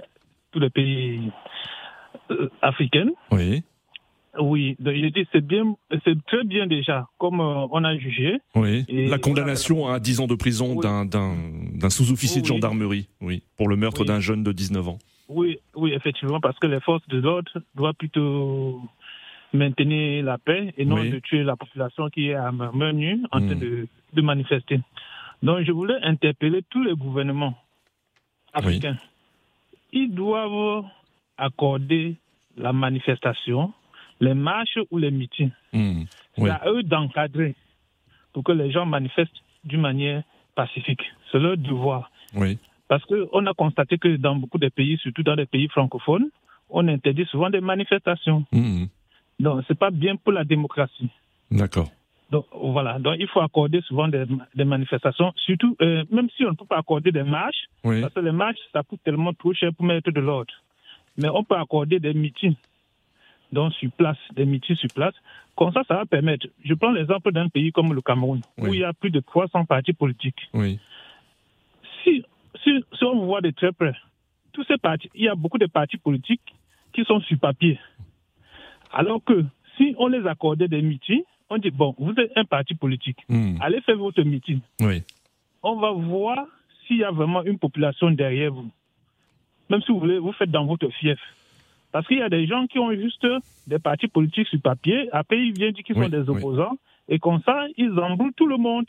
tous 0.54 0.60
les 0.60 0.70
pays 0.70 1.32
euh, 2.32 2.50
africains. 2.62 3.10
oui, 3.32 3.64
Oui, 4.40 4.76
donc 4.80 4.96
je 4.96 5.08
dis 5.10 5.28
c'est 5.32 5.46
bien, 5.46 5.76
c'est 6.06 6.18
très 6.26 6.44
bien 6.44 6.66
déjà, 6.68 7.08
comme 7.18 7.40
euh, 7.40 7.68
on 7.72 7.84
a 7.84 7.98
jugé. 7.98 8.38
oui. 8.56 8.86
Et 8.88 9.08
la 9.08 9.18
condamnation 9.20 9.88
à 9.88 10.00
10 10.00 10.22
ans 10.22 10.28
de 10.28 10.36
prison 10.36 10.76
Oui. 10.76 10.82
d'un, 10.84 11.90
sous-officier 11.90 12.42
de 12.42 12.48
gendarmerie, 12.48 13.10
oui, 13.22 13.44
pour 13.58 13.68
le 13.68 13.76
meurtre 13.76 14.02
Oui. 14.02 14.08
d'un 14.08 14.20
jeune 14.20 14.44
de 14.44 14.52
19 14.52 14.88
ans. 14.88 15.00
Oui, 15.30 15.58
oui, 15.76 15.94
effectivement, 15.94 16.40
parce 16.40 16.58
que 16.60 16.68
les 16.68 16.80
forces 16.82 17.08
de 17.08 17.20
l'ordre 17.20 17.52
doivent 17.76 17.94
plutôt 17.96 18.82
maintenir 19.54 20.24
la 20.24 20.38
paix 20.38 20.74
et 20.78 20.86
non 20.86 21.04
de 21.04 21.20
tuer 21.20 21.44
la 21.44 21.56
population 21.56 22.10
qui 22.10 22.30
est 22.30 22.34
à 22.36 22.52
main 22.52 22.94
nue 22.94 23.20
en 23.32 23.40
train 23.40 23.56
de, 23.56 23.88
de 24.14 24.22
manifester. 24.22 24.80
Donc, 25.44 25.64
je 25.66 25.72
voulais 25.72 26.00
interpeller 26.02 26.62
tous 26.70 26.84
les 26.84 26.94
gouvernements 26.94 27.56
africains. 28.54 28.98
Ils 29.94 30.14
doivent 30.14 30.84
accorder 31.38 32.16
la 32.58 32.74
manifestation, 32.74 33.72
les 34.20 34.34
marches 34.34 34.80
ou 34.92 34.98
les 34.98 35.12
meetings. 35.12 35.52
Hmm, 35.72 36.04
C'est 36.38 36.50
à 36.50 36.62
eux 36.68 36.84
d'encadrer 36.84 37.56
pour 38.34 38.44
que 38.44 38.52
les 38.52 38.72
gens 38.72 38.86
manifestent 38.86 39.42
d'une 39.64 39.82
manière 39.82 40.24
pacifique. 40.56 41.02
C'est 41.32 41.40
leur 41.40 41.58
devoir. 41.58 42.12
Oui, 42.36 42.58
Parce 42.88 43.04
qu'on 43.06 43.46
a 43.46 43.54
constaté 43.54 43.98
que 43.98 44.18
dans 44.18 44.36
beaucoup 44.36 44.58
de 44.58 44.70
pays, 44.70 44.98
surtout 44.98 45.24
dans 45.24 45.36
les 45.36 45.46
pays 45.46 45.68
francophones, 45.70 46.30
on 46.70 46.88
interdit 46.88 47.26
souvent 47.26 47.50
des 47.52 47.62
manifestations. 47.62 48.46
Hmm, 48.52 48.86
Donc, 49.40 49.64
c'est 49.68 49.78
pas 49.78 49.92
bien 49.92 50.16
pour 50.16 50.32
la 50.34 50.44
démocratie. 50.44 51.10
d'accord. 51.52 51.90
Donc, 52.34 52.46
voilà. 52.52 52.98
Donc, 53.00 53.16
il 53.20 53.28
faut 53.28 53.42
accorder 53.42 53.82
souvent 53.82 54.08
des, 54.08 54.26
des 54.56 54.66
manifestations, 54.66 55.32
surtout, 55.46 55.76
euh, 55.82 56.04
même 56.10 56.30
si 56.36 56.44
on 56.46 56.52
ne 56.52 56.56
peut 56.56 56.66
pas 56.66 56.80
accorder 56.80 57.12
des 57.12 57.24
marches, 57.24 57.64
Oui, 57.84 58.02
parce 58.02 58.14
que 58.14 58.20
les 58.22 58.32
marches, 58.32 58.58
ça 58.74 58.82
coûte 58.84 59.02
tellement 59.04 59.34
trop 59.34 59.54
cher 59.54 59.70
pour 59.76 59.86
mettre 59.86 60.10
de 60.12 60.20
l'ordre. 60.20 60.54
Mais 61.18 61.30
on 61.30 61.44
peut 61.44 61.56
accorder 61.56 62.00
des 62.00 62.14
meetings, 62.16 62.56
donc 63.52 63.72
sur 63.74 63.92
place, 63.92 64.18
des 64.36 64.46
meetings 64.46 64.76
sur 64.78 64.90
place. 64.94 65.14
Comme 65.56 65.72
ça, 65.74 65.84
ça 65.88 65.94
va 65.96 66.06
permettre. 66.08 66.48
Je 66.66 66.74
prends 66.74 66.92
l'exemple 66.92 67.32
d'un 67.32 67.50
pays 67.50 67.72
comme 67.72 67.94
le 67.94 68.02
Cameroun, 68.02 68.42
Oui. 68.58 68.70
où 68.70 68.74
il 68.74 68.80
y 68.80 68.84
a 68.84 68.94
plus 68.94 69.12
de 69.12 69.20
300 69.20 69.66
partis 69.66 69.94
politiques. 69.94 70.42
oui, 70.56 70.80
si, 72.04 72.24
si, 72.64 72.72
si 72.98 73.04
on 73.04 73.26
voit 73.26 73.42
de 73.42 73.52
très 73.52 73.72
près, 73.72 73.94
tous 74.54 74.64
ces 74.66 74.78
partis, 74.78 75.10
il 75.14 75.24
y 75.26 75.30
a 75.30 75.36
beaucoup 75.36 75.60
de 75.60 75.68
partis 75.68 75.98
politiques 75.98 76.42
qui 76.94 77.04
sont 77.06 77.20
sur 77.22 77.38
papier. 77.40 77.80
Alors 78.92 79.24
que 79.24 79.46
si 79.78 79.96
on 80.00 80.08
les 80.08 80.26
accordait 80.28 80.68
des 80.68 80.82
meetings, 80.82 81.24
on 81.50 81.58
dit, 81.58 81.72
bon, 81.72 81.96
vous 81.98 82.14
êtes 82.18 82.32
un 82.36 82.46
parti 82.46 82.74
politique, 82.76 83.18
Hmm, 83.30 83.58
allez 83.62 83.82
faire 83.82 83.98
votre 83.98 84.22
meeting. 84.24 84.60
oui, 84.82 85.04
On 85.62 85.76
va 85.76 85.92
voir 85.92 86.46
s'il 86.88 86.98
y 86.98 87.04
a 87.04 87.12
vraiment 87.12 87.44
une 87.44 87.58
population 87.60 88.12
derrière 88.12 88.52
vous. 88.54 88.70
Même 89.70 89.82
si 89.82 89.92
vous 89.92 90.00
voulez, 90.00 90.20
vous 90.20 90.34
faites 90.34 90.52
dans 90.52 90.66
votre 90.66 90.90
fief. 90.90 91.20
Parce 91.92 92.08
qu'il 92.08 92.18
y 92.18 92.22
a 92.22 92.30
des 92.30 92.48
gens 92.48 92.66
qui 92.68 92.80
ont 92.80 92.92
juste 92.94 93.26
des 93.68 93.80
partis 93.80 94.08
politiques 94.08 94.48
sur 94.48 94.60
papier, 94.62 95.10
après 95.12 95.40
ils 95.40 95.54
viennent 95.54 95.72
dire 95.74 95.84
qu'ils 95.84 95.98
Oui, 95.98 96.04
sont 96.06 96.10
des 96.10 96.30
oui. 96.30 96.38
opposants, 96.38 96.78
et 97.08 97.20
comme 97.20 97.42
ça, 97.46 97.66
ils 97.78 97.92
embrouillent 98.00 98.34
tout 98.34 98.48
le 98.48 98.58
monde. 98.58 98.86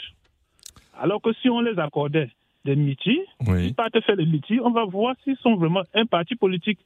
Alors 0.99 1.21
que 1.21 1.33
si 1.43 1.49
on 1.51 1.61
les 1.61 1.79
accordait 1.79 2.31
des 2.65 2.77
meetings, 2.77 3.21
oui. 3.47 3.67
ils 3.67 3.75
partent 3.75 4.01
faire 4.01 4.17
les 4.17 4.27
meetings, 4.27 4.61
on 4.65 4.71
va 4.71 4.85
voir 4.85 5.15
s'ils 5.23 5.37
sont 5.39 5.55
vraiment 5.57 5.83
un 5.95 6.07
parti 6.07 6.35
politique. 6.35 6.79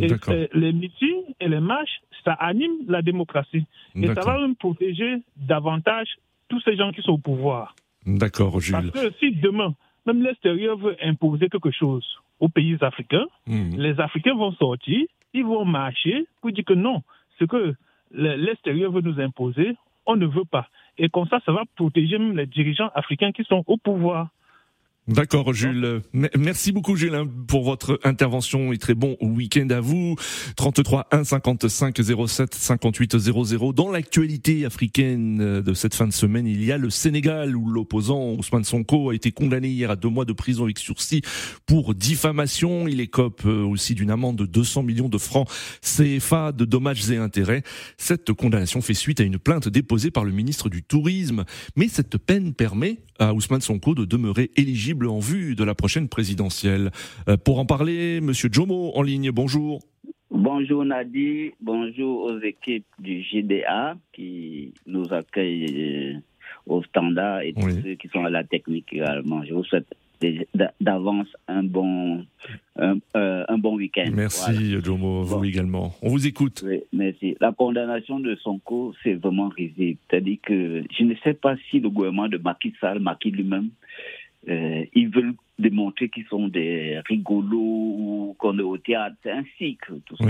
Et 0.00 0.48
les 0.52 0.72
meetings 0.72 1.34
et 1.40 1.48
les 1.48 1.60
marches, 1.60 2.00
ça 2.24 2.32
anime 2.32 2.84
la 2.86 3.02
démocratie. 3.02 3.64
Et 3.94 4.06
ça 4.06 4.20
va 4.20 4.40
même 4.40 4.56
protéger 4.56 5.22
davantage 5.36 6.08
tous 6.48 6.60
ces 6.62 6.76
gens 6.76 6.92
qui 6.92 7.02
sont 7.02 7.12
au 7.12 7.18
pouvoir. 7.18 7.74
D'accord, 8.06 8.60
Jules. 8.60 8.72
Parce 8.72 8.90
que 8.90 9.12
si 9.18 9.32
demain, 9.32 9.74
même 10.06 10.22
l'extérieur 10.22 10.78
veut 10.78 10.96
imposer 11.02 11.48
quelque 11.48 11.70
chose 11.70 12.06
aux 12.40 12.48
pays 12.48 12.76
africains, 12.80 13.26
hmm. 13.46 13.76
les 13.76 14.00
Africains 14.00 14.34
vont 14.34 14.52
sortir, 14.52 15.06
ils 15.34 15.44
vont 15.44 15.64
marcher 15.64 16.26
pour 16.40 16.52
dire 16.52 16.64
que 16.64 16.72
non, 16.74 17.02
ce 17.38 17.44
que 17.44 17.74
l'extérieur 18.12 18.92
veut 18.92 19.02
nous 19.02 19.20
imposer, 19.20 19.76
on 20.06 20.16
ne 20.16 20.26
veut 20.26 20.46
pas. 20.50 20.68
Et 20.96 21.08
comme 21.08 21.28
ça, 21.28 21.40
ça 21.44 21.52
va 21.52 21.62
protéger 21.76 22.18
même 22.18 22.36
les 22.36 22.46
dirigeants 22.46 22.90
africains 22.94 23.32
qui 23.32 23.44
sont 23.44 23.62
au 23.66 23.76
pouvoir. 23.76 24.28
D'accord, 25.08 25.54
Jules. 25.54 26.02
Merci 26.12 26.70
beaucoup, 26.70 26.94
Jules, 26.94 27.14
hein, 27.14 27.26
pour 27.46 27.64
votre 27.64 27.98
intervention 28.04 28.74
et 28.74 28.78
très 28.78 28.92
bon 28.92 29.16
week-end 29.22 29.66
à 29.70 29.80
vous. 29.80 30.16
33 30.56 31.08
1 31.10 31.24
55 31.24 31.98
07 32.28 32.54
58 32.54 33.18
00. 33.18 33.72
Dans 33.72 33.90
l'actualité 33.90 34.66
africaine 34.66 35.40
euh, 35.40 35.62
de 35.62 35.72
cette 35.72 35.94
fin 35.94 36.06
de 36.06 36.12
semaine, 36.12 36.46
il 36.46 36.62
y 36.62 36.72
a 36.72 36.76
le 36.76 36.90
Sénégal 36.90 37.56
où 37.56 37.70
l'opposant 37.70 38.34
Ousmane 38.34 38.64
Sonko 38.64 39.08
a 39.08 39.14
été 39.14 39.32
condamné 39.32 39.68
hier 39.68 39.90
à 39.90 39.96
deux 39.96 40.10
mois 40.10 40.26
de 40.26 40.34
prison 40.34 40.64
avec 40.64 40.78
sursis 40.78 41.22
pour 41.64 41.94
diffamation. 41.94 42.86
Il 42.86 43.00
écope 43.00 43.40
euh, 43.46 43.64
aussi 43.64 43.94
d'une 43.94 44.10
amende 44.10 44.36
de 44.36 44.44
200 44.44 44.82
millions 44.82 45.08
de 45.08 45.16
francs 45.16 45.48
CFA 45.80 46.52
de 46.52 46.66
dommages 46.66 47.10
et 47.10 47.16
intérêts. 47.16 47.62
Cette 47.96 48.34
condamnation 48.34 48.82
fait 48.82 48.92
suite 48.92 49.20
à 49.20 49.24
une 49.24 49.38
plainte 49.38 49.68
déposée 49.70 50.10
par 50.10 50.24
le 50.24 50.32
ministre 50.32 50.68
du 50.68 50.82
Tourisme. 50.82 51.46
Mais 51.76 51.88
cette 51.88 52.18
peine 52.18 52.52
permet 52.52 52.98
à 53.18 53.32
Ousmane 53.32 53.62
Sonko 53.62 53.94
de 53.94 54.04
demeurer 54.04 54.50
éligible 54.56 54.97
en 55.06 55.20
vue 55.20 55.54
de 55.54 55.64
la 55.64 55.74
prochaine 55.74 56.08
présidentielle. 56.08 56.90
Euh, 57.28 57.36
pour 57.36 57.58
en 57.58 57.66
parler, 57.66 58.20
Monsieur 58.20 58.48
Jomo 58.50 58.92
en 58.94 59.02
ligne, 59.02 59.30
bonjour. 59.30 59.80
Bonjour 60.30 60.84
Nadi, 60.84 61.52
bonjour 61.60 62.24
aux 62.24 62.40
équipes 62.40 62.86
du 62.98 63.22
GDA 63.22 63.96
qui 64.12 64.74
nous 64.86 65.12
accueillent 65.12 66.14
euh, 66.14 66.20
au 66.66 66.82
standard 66.82 67.40
et 67.42 67.54
tous 67.54 67.70
ceux 67.70 67.94
qui 67.94 68.08
sont 68.08 68.24
à 68.24 68.30
la 68.30 68.44
technique 68.44 68.92
également. 68.92 69.42
Je 69.44 69.54
vous 69.54 69.64
souhaite 69.64 69.86
d'avance 70.80 71.28
un 71.46 71.62
bon 71.62 72.24
un, 72.76 72.98
euh, 73.16 73.44
bon 73.58 73.76
week-end. 73.76 74.10
Merci 74.12 74.80
Jomo, 74.82 75.22
vous 75.22 75.44
également. 75.44 75.94
On 76.02 76.08
vous 76.08 76.26
écoute. 76.26 76.64
merci. 76.92 77.36
La 77.40 77.52
condamnation 77.52 78.20
de 78.20 78.34
Sonko, 78.36 78.94
c'est 79.02 79.14
vraiment 79.14 79.48
risible. 79.48 79.98
C'est-à-dire 80.10 80.38
que 80.42 80.82
je 80.96 81.04
ne 81.04 81.14
sais 81.24 81.34
pas 81.34 81.56
si 81.70 81.80
le 81.80 81.90
gouvernement 81.90 82.28
de 82.28 82.38
Macky 82.38 82.74
Sall, 82.80 82.98
Macky 83.00 83.30
lui-même, 83.30 83.70
euh, 84.48 84.84
ils 84.94 85.08
veulent 85.08 85.34
démontrer 85.58 86.08
qu'ils 86.08 86.26
sont 86.26 86.48
des 86.48 87.00
rigolos 87.06 87.58
ou 87.58 88.36
qu'on 88.38 88.58
est 88.58 88.62
au 88.62 88.78
théâtre. 88.78 89.16
C'est 89.22 89.32
un 89.32 89.44
cycle, 89.56 90.00
tout 90.06 90.16
ça. 90.16 90.24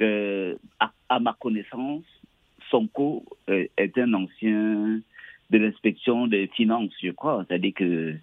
Euh, 0.00 0.56
à, 0.80 1.20
ma 1.20 1.34
connaissance, 1.34 2.04
Sonko 2.70 3.24
euh, 3.48 3.66
est 3.76 3.96
un 3.98 4.12
ancien 4.14 5.00
de 5.50 5.58
l'inspection 5.58 6.26
des 6.26 6.48
finances, 6.48 6.92
je 7.02 7.10
crois. 7.10 7.44
C'est-à-dire 7.46 7.74
que 7.74 8.14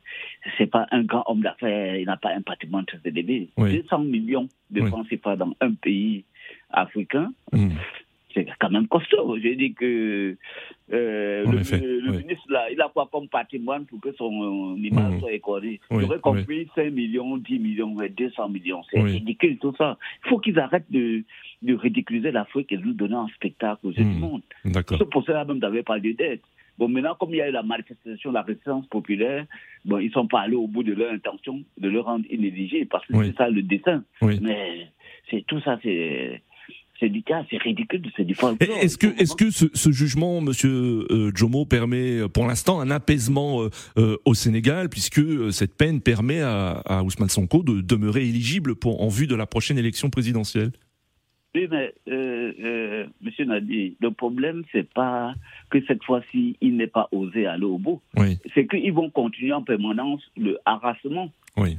c'est 0.58 0.68
pas 0.70 0.88
un 0.92 1.04
grand 1.04 1.24
homme 1.28 1.42
d'affaires, 1.42 1.96
il 1.96 2.06
n'a 2.06 2.18
pas 2.18 2.34
un 2.34 2.42
patrimoine 2.42 2.86
très 2.86 3.00
élevé. 3.06 3.50
200 3.58 4.00
millions 4.00 4.50
de 4.72 4.86
francs 4.88 5.08
CFA 5.08 5.36
dans 5.36 5.56
un 5.62 5.74
pays 5.74 6.26
africain. 6.72 7.32
Hmm 7.54 7.70
c'est 8.46 8.54
quand 8.60 8.70
même 8.70 8.88
costaud. 8.88 9.38
J'ai 9.40 9.56
dit 9.56 9.74
que 9.74 10.36
euh, 10.92 11.46
le, 11.46 12.12
ministre, 12.12 12.46
là, 12.50 12.70
il 12.72 12.82
a 12.82 12.90
quoi 12.94 13.10
comme 13.12 13.28
patrimoine 13.28 13.86
pour 13.86 14.00
que 14.00 14.12
son 14.14 14.76
image 14.78 15.14
mmh. 15.14 15.20
soit 15.20 15.34
écorée? 15.34 15.80
J'aurais 15.92 16.20
compris 16.20 16.68
5 16.76 16.92
millions, 16.92 17.38
10 17.38 17.60
millions, 17.60 17.96
200 17.96 18.50
millions. 18.50 18.82
C'est 18.92 19.02
ridicule 19.02 19.58
tout 19.58 19.74
ça. 19.78 19.98
Il 20.26 20.30
faut 20.30 20.40
qu'ils 20.40 20.60
arrêtent 20.60 20.92
de, 20.92 21.24
de 21.62 21.74
ridiculiser 21.76 22.32
l'Afrique 22.32 22.72
et 22.72 22.78
de 22.78 22.84
nous 22.84 22.94
donner 22.94 23.16
un 23.16 23.28
spectacle 23.36 23.88
aux 23.88 23.92
yeux 23.92 24.04
du 24.04 24.18
mmh. 24.18 24.20
monde. 24.20 24.42
C'est 24.66 25.10
pour 25.10 25.24
cela 25.26 25.46
même 25.46 25.60
d'avoir 25.60 25.84
pas 25.84 26.00
de 26.00 26.12
dette. 26.12 26.42
Bon, 26.78 26.88
maintenant, 26.88 27.14
comme 27.20 27.32
il 27.32 27.38
y 27.38 27.42
a 27.42 27.50
eu 27.50 27.52
la 27.52 27.62
manifestation, 27.62 28.32
la 28.32 28.42
résistance 28.42 28.88
populaire, 28.88 29.46
bon, 29.84 29.98
ils 29.98 30.12
sont 30.12 30.28
pas 30.28 30.42
allés 30.42 30.56
au 30.56 30.66
bout 30.66 30.84
de 30.84 30.94
leur 30.94 31.12
intention 31.12 31.62
de 31.78 31.90
le 31.90 32.00
rendre 32.00 32.24
inéligible 32.30 32.88
parce 32.88 33.06
que 33.06 33.22
c'est 33.22 33.36
ça 33.36 33.50
le 33.50 33.64
dessin. 33.64 34.02
Mais 34.22 34.88
c'est 35.30 35.46
tout 35.46 35.60
ça, 35.60 35.78
c'est 35.84 36.42
c'est 37.00 37.58
ridicule, 37.58 38.02
c'est 38.16 38.24
du 38.24 38.36
Est-ce 38.60 38.98
que, 38.98 39.08
est-ce 39.22 39.36
que 39.36 39.50
ce, 39.52 39.92
jugement, 39.92 40.42
Monsieur 40.42 41.06
euh, 41.12 41.32
Jomo, 41.34 41.66
permet 41.66 42.28
pour 42.30 42.48
l'instant 42.48 42.80
un 42.80 42.92
apaisement 42.92 43.62
euh, 43.62 43.70
euh, 43.98 44.18
au 44.26 44.34
Sénégal, 44.34 44.90
puisque 44.90 45.22
cette 45.52 45.76
peine 45.76 46.02
permet 46.02 46.42
à, 46.42 47.04
Ousmane 47.04 47.30
Sonko 47.30 47.64
de 47.64 47.82
demeurer 47.82 48.28
éligible 48.28 48.76
pour, 48.76 49.02
en 49.02 49.08
vue 49.08 49.28
de 49.28 49.36
la 49.36 49.46
prochaine 49.46 49.78
élection 49.78 50.10
présidentielle? 50.10 50.72
Oui, 51.56 51.68
mais 51.70 51.94
Monsieur 53.22 53.46
Nadi, 53.46 53.98
le 54.00 54.12
problème 54.12 54.64
c'est 54.72 54.88
pas 54.94 55.34
que 55.72 55.84
cette 55.88 56.04
fois-ci 56.04 56.58
il 56.62 56.78
n'est 56.78 56.88
pas 56.88 57.08
osé 57.12 57.48
aller 57.48 57.64
au 57.64 57.78
bout. 57.78 58.02
C'est 58.54 58.68
qu'ils 58.68 58.94
vont 58.94 59.10
continuer 59.10 59.54
en 59.54 59.64
permanence 59.64 60.22
le 60.38 60.58
harassement. 60.66 61.32
Oui 61.58 61.78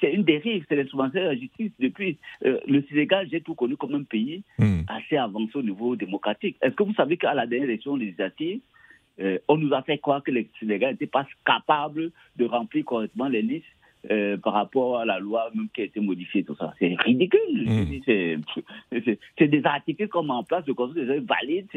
c'est 0.00 0.12
une 0.12 0.24
dérive, 0.24 0.64
c'est 0.68 0.76
l'instrumentation 0.76 1.20
de 1.20 1.26
la 1.26 1.36
justice. 1.36 1.72
Depuis 1.78 2.18
euh, 2.44 2.58
le 2.66 2.82
Sénégal, 2.88 3.28
j'ai 3.30 3.40
tout 3.40 3.54
connu 3.54 3.76
comme 3.76 3.94
un 3.94 4.02
pays 4.02 4.42
hmm. 4.58 4.82
assez 4.88 5.16
avancé 5.16 5.56
au 5.56 5.62
niveau 5.62 5.96
démocratique. 5.96 6.56
Est-ce 6.62 6.74
que 6.74 6.82
vous 6.82 6.94
savez 6.94 7.16
qu'à 7.16 7.34
la 7.34 7.46
dernière 7.46 7.68
élection 7.68 7.96
législative, 7.96 8.60
euh, 9.20 9.38
on 9.48 9.56
nous 9.56 9.74
a 9.74 9.82
fait 9.82 9.98
croire 9.98 10.22
que 10.22 10.30
le 10.30 10.46
Sénégal 10.58 10.92
n'était 10.92 11.06
pas 11.06 11.26
capable 11.44 12.12
de 12.36 12.44
remplir 12.44 12.84
correctement 12.84 13.28
les 13.28 13.42
listes 13.42 13.66
euh, 14.10 14.36
par 14.36 14.54
rapport 14.54 14.98
à 14.98 15.04
la 15.04 15.20
loi 15.20 15.50
même 15.54 15.68
qui 15.72 15.82
a 15.82 15.84
été 15.84 16.00
modifiée, 16.00 16.42
tout 16.42 16.56
ça? 16.56 16.74
C'est 16.78 16.96
ridicule. 16.98 17.40
Hmm. 17.66 18.40
C'est 19.38 19.48
des 19.48 19.64
articles 19.64 20.08
qu'on 20.08 20.24
met 20.24 20.32
en 20.32 20.44
place, 20.44 20.64
de 20.64 20.72
conseil 20.72 21.06
des 21.06 21.20
valides, 21.20 21.68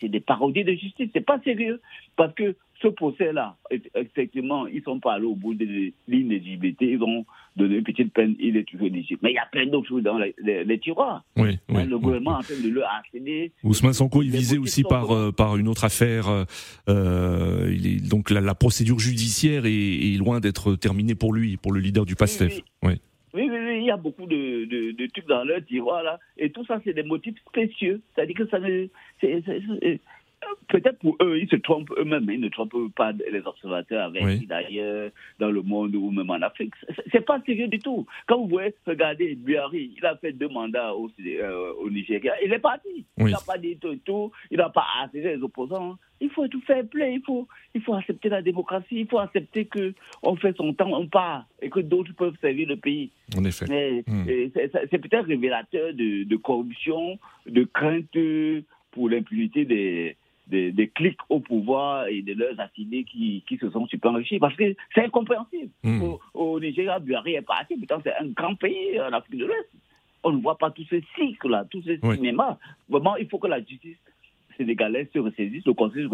c'est 0.00 0.08
des 0.08 0.20
parodies 0.20 0.64
de 0.64 0.72
justice. 0.72 1.10
C'est 1.12 1.26
pas 1.26 1.40
sérieux. 1.40 1.80
Parce 2.16 2.32
que 2.34 2.54
ce 2.82 2.88
procès-là, 2.88 3.56
effectivement, 3.94 4.66
ils 4.66 4.82
sont 4.82 5.00
pas 5.00 5.14
allés 5.14 5.26
au 5.26 5.34
bout 5.34 5.54
de 5.54 5.92
l'inéligibilité. 6.08 6.92
Ils 6.92 7.02
ont 7.02 7.26
donné 7.56 7.76
une 7.76 7.84
petite 7.84 8.12
peine, 8.12 8.34
il 8.38 8.56
est 8.56 8.64
toujours 8.64 8.86
éligible. 8.86 9.20
Mais 9.22 9.32
il 9.32 9.34
y 9.34 9.38
a 9.38 9.46
plein 9.50 9.66
d'autres 9.66 9.88
choses 9.88 10.02
dans 10.02 10.18
les, 10.18 10.78
tiroirs. 10.78 11.22
Oui, 11.36 11.58
oui, 11.68 11.84
le 11.86 11.98
gouvernement 11.98 12.38
en 12.38 12.40
train 12.40 12.54
de 12.62 12.68
le 12.68 12.82
harceler. 12.82 13.52
Ousmane 13.64 13.92
Sonko, 13.92 14.22
il 14.22 14.30
visait 14.30 14.58
aussi 14.58 14.82
par, 14.82 15.14
euh, 15.14 15.30
par 15.30 15.56
une 15.56 15.68
autre 15.68 15.84
affaire. 15.84 16.28
Euh, 16.28 16.44
euh, 16.88 17.70
il 17.72 17.86
est, 17.86 18.08
donc 18.08 18.30
la, 18.30 18.54
procédure 18.54 18.98
judiciaire 18.98 19.64
est, 19.66 20.16
loin 20.18 20.40
d'être 20.40 20.74
terminée 20.74 21.14
pour 21.14 21.32
lui, 21.32 21.56
pour 21.56 21.72
le 21.72 21.80
leader 21.80 22.06
du 22.06 22.16
PASTEF. 22.16 22.60
Oui, 22.82 22.90
oui. 22.90 23.00
Oui, 23.32 23.48
il 23.78 23.84
y 23.84 23.90
a 23.92 23.96
beaucoup 23.96 24.26
de, 24.26 24.64
de, 24.64 24.90
de 24.90 25.06
trucs 25.06 25.28
dans 25.28 25.44
leur 25.44 25.64
tiroir 25.64 26.02
là, 26.02 26.18
et 26.36 26.50
tout 26.50 26.64
ça 26.66 26.80
c'est 26.84 26.92
des 26.92 27.04
motifs 27.04 27.36
précieux. 27.44 28.00
C'est-à-dire 28.14 28.34
que 28.34 28.48
ça 28.48 28.58
ne, 28.58 28.88
Peut-être 30.68 30.98
pour 31.00 31.16
eux, 31.20 31.38
ils 31.38 31.48
se 31.48 31.56
trompent 31.56 31.92
eux-mêmes, 31.98 32.30
ils 32.30 32.40
ne 32.40 32.48
trompent 32.48 32.94
pas 32.94 33.12
les 33.12 33.40
observateurs 33.44 34.06
avec 34.06 34.46
d'ailleurs 34.46 35.10
dans 35.38 35.50
le 35.50 35.62
monde 35.62 35.94
ou 35.96 36.10
même 36.10 36.30
en 36.30 36.40
Afrique. 36.42 36.74
C'est 37.12 37.24
pas 37.24 37.40
sérieux 37.44 37.68
du 37.68 37.78
tout. 37.78 38.06
Quand 38.26 38.38
vous 38.38 38.48
voyez, 38.48 38.74
regardez, 38.86 39.34
Buhari, 39.34 39.94
il 39.96 40.06
a 40.06 40.16
fait 40.16 40.32
deux 40.32 40.48
mandats 40.48 40.94
au, 40.94 41.10
euh, 41.26 41.72
au 41.80 41.90
Nigeria, 41.90 42.34
il 42.44 42.52
est 42.52 42.58
parti. 42.58 43.04
Il 43.18 43.26
n'a 43.26 43.38
pas 43.44 43.58
dit 43.58 43.78
tout, 44.04 44.30
il 44.50 44.58
n'a 44.58 44.70
pas 44.70 44.86
attiré 45.02 45.36
les 45.36 45.42
opposants. 45.42 45.96
Il 46.20 46.30
faut 46.30 46.46
tout 46.48 46.60
faire 46.62 46.86
play, 46.86 47.14
il 47.14 47.22
faut, 47.22 47.48
il 47.74 47.80
faut 47.80 47.94
accepter 47.94 48.28
la 48.28 48.42
démocratie, 48.42 49.00
il 49.00 49.08
faut 49.08 49.18
accepter 49.18 49.64
que 49.64 49.94
on 50.22 50.36
fait 50.36 50.54
son 50.56 50.72
temps, 50.74 50.92
on 50.92 51.06
part, 51.06 51.46
et 51.62 51.70
que 51.70 51.80
d'autres 51.80 52.12
peuvent 52.14 52.36
servir 52.40 52.68
le 52.68 52.76
pays. 52.76 53.10
En 53.36 53.44
effet. 53.44 54.04
Hmm. 54.06 54.24
C'est 54.54 54.98
peut-être 54.98 55.26
révélateur 55.26 55.94
de, 55.94 56.24
de 56.24 56.36
corruption, 56.36 57.18
de 57.46 57.64
crainte 57.64 58.16
pour 58.92 59.08
l'impunité 59.08 59.64
des 59.64 60.16
des, 60.50 60.90
clics 60.94 61.18
au 61.28 61.40
pouvoir 61.40 62.06
et 62.08 62.22
de 62.22 62.34
leurs 62.34 62.58
affiliés 62.58 63.04
qui, 63.04 63.42
qui 63.48 63.56
se 63.56 63.70
sont 63.70 63.86
super 63.86 64.10
enrichis. 64.10 64.38
Parce 64.38 64.54
que 64.56 64.74
c'est 64.94 65.04
incompréhensible. 65.04 65.70
Hmm. 65.82 66.14
Au, 66.34 66.60
Nigeria, 66.60 66.98
Buhari 66.98 67.34
est 67.34 67.42
parti, 67.42 67.76
pourtant 67.76 68.00
c'est 68.02 68.14
un 68.14 68.26
grand 68.28 68.54
pays 68.54 69.00
en 69.00 69.12
Afrique 69.12 69.40
de 69.40 69.46
l'Ouest. 69.46 69.68
On 70.22 70.32
ne 70.32 70.42
voit 70.42 70.58
pas 70.58 70.70
tous 70.70 70.86
ces 70.90 71.02
cycles-là, 71.14 71.64
tous 71.70 71.82
ces 71.82 71.98
cinémas. 71.98 72.58
Vraiment, 72.88 73.16
il 73.16 73.26
faut 73.28 73.38
que 73.38 73.46
la 73.46 73.60
justice 73.60 73.96
sénégalaise 74.58 75.08
se 75.14 75.18
ressaisisse, 75.18 75.64
le 75.64 75.72
Conseil 75.72 76.06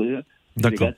D'accord. 0.57 0.91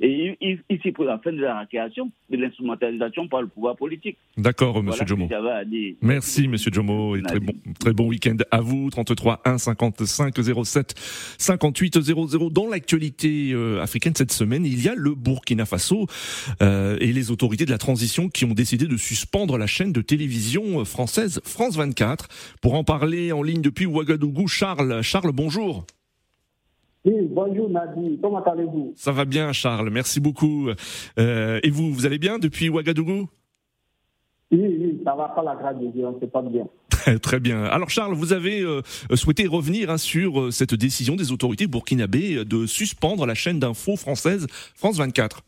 Et 0.00 0.36
ici, 0.70 0.92
pour 0.92 1.04
la 1.04 1.18
fin 1.18 1.32
de 1.32 1.40
la 1.40 1.66
création 1.66 2.10
de 2.30 2.36
l'instrumentalisation 2.36 3.26
par 3.26 3.42
le 3.42 3.48
pouvoir 3.48 3.76
politique. 3.76 4.16
D'accord, 4.36 4.80
Monsieur 4.82 5.04
Jomo. 5.06 5.28
Merci, 6.02 6.46
Monsieur 6.46 6.70
Jomo, 6.72 7.16
et 7.16 7.22
très 7.22 7.40
bon, 7.40 7.52
très 7.80 7.92
bon 7.92 8.06
week-end 8.06 8.36
à 8.50 8.60
vous. 8.60 8.88
33 8.90 9.42
1 9.44 9.58
55 9.58 10.34
07 10.64 10.94
58 11.38 12.00
00. 12.00 12.50
Dans 12.50 12.68
l'actualité 12.68 13.50
euh, 13.52 13.82
africaine 13.82 14.14
cette 14.14 14.32
semaine, 14.32 14.64
il 14.64 14.80
y 14.80 14.88
a 14.88 14.94
le 14.94 15.14
Burkina 15.14 15.66
Faso 15.66 16.06
euh, 16.62 16.96
et 17.00 17.12
les 17.12 17.32
autorités 17.32 17.64
de 17.64 17.72
la 17.72 17.78
transition 17.78 18.28
qui 18.28 18.44
ont 18.44 18.54
décidé 18.54 18.86
de 18.86 18.96
suspendre 18.96 19.58
la 19.58 19.66
chaîne 19.66 19.92
de 19.92 20.00
télévision 20.00 20.84
française 20.84 21.40
France 21.44 21.76
24. 21.76 22.28
Pour 22.62 22.74
en 22.74 22.84
parler 22.84 23.32
en 23.32 23.42
ligne 23.42 23.62
depuis 23.62 23.86
Ouagadougou, 23.86 24.46
Charles. 24.46 25.02
Charles, 25.02 25.32
bonjour. 25.32 25.86
Oui, 27.06 27.28
bonjour 27.30 27.70
Nadi, 27.70 28.18
comment 28.20 28.42
allez-vous? 28.42 28.92
Ça 28.96 29.12
va 29.12 29.24
bien 29.24 29.52
Charles, 29.52 29.90
merci 29.90 30.18
beaucoup. 30.18 30.70
Euh, 31.20 31.60
et 31.62 31.70
vous, 31.70 31.92
vous 31.92 32.04
allez 32.04 32.18
bien 32.18 32.40
depuis 32.40 32.68
Ouagadougou? 32.68 33.28
Oui, 34.50 34.60
oui, 34.60 35.00
ça 35.04 35.14
va 35.14 35.28
pas 35.28 35.44
la 35.44 35.54
grâce 35.54 35.78
de 35.78 35.86
Dieu, 35.86 36.04
on 36.04 36.14
pas 36.14 36.42
bien. 36.42 36.66
Très 37.22 37.38
bien. 37.38 37.62
Alors 37.62 37.90
Charles, 37.90 38.14
vous 38.14 38.32
avez 38.32 38.60
euh, 38.60 38.82
souhaité 39.14 39.46
revenir 39.46 39.88
hein, 39.88 39.98
sur 39.98 40.40
euh, 40.40 40.50
cette 40.50 40.74
décision 40.74 41.14
des 41.14 41.30
autorités 41.30 41.68
burkinabées 41.68 42.44
de 42.44 42.66
suspendre 42.66 43.24
la 43.24 43.34
chaîne 43.34 43.60
d'info 43.60 43.94
française 43.94 44.48
France 44.74 44.98
24. 44.98 45.42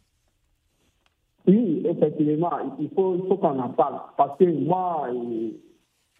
Oui, 1.49 1.83
effectivement, 1.89 2.53
il 2.79 2.89
faut, 2.95 3.17
il 3.17 3.27
faut 3.27 3.37
qu'on 3.37 3.59
en 3.59 3.71
parle. 3.71 3.97
Parce 4.17 4.39
que 4.39 4.45
moi, 4.45 5.09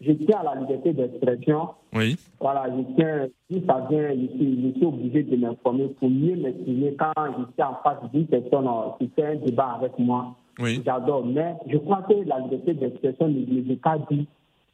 je 0.01 0.11
tiens 0.13 0.39
à 0.39 0.55
la 0.55 0.61
liberté 0.61 0.93
d'expression. 0.93 1.69
Oui. 1.93 2.15
Voilà, 2.39 2.65
je 2.69 2.95
tiens, 2.95 3.27
si 3.51 3.63
ça 3.65 3.85
vient, 3.89 4.09
je 4.11 4.27
suis, 4.37 4.61
je 4.71 4.77
suis 4.77 4.85
obligé 4.85 5.23
de 5.23 5.35
m'informer 5.35 5.87
pour 5.99 6.09
mieux 6.09 6.35
m'exprimer 6.35 6.95
quand 6.97 7.11
je 7.17 7.43
suis 7.53 7.63
en 7.63 7.75
face 7.83 7.97
d'une 8.13 8.25
personne 8.27 8.67
qui 8.99 9.07
fait 9.15 9.25
un 9.25 9.35
débat 9.35 9.77
avec 9.79 9.97
moi. 9.99 10.35
Oui. 10.59 10.81
J'adore. 10.85 11.25
Mais 11.25 11.55
je 11.67 11.77
crois 11.77 12.01
que 12.07 12.13
la 12.25 12.39
liberté 12.39 12.73
d'expression 12.73 13.27
ne 13.27 13.61
veut 13.61 13.75
pas 13.77 13.97
dire 14.11 14.23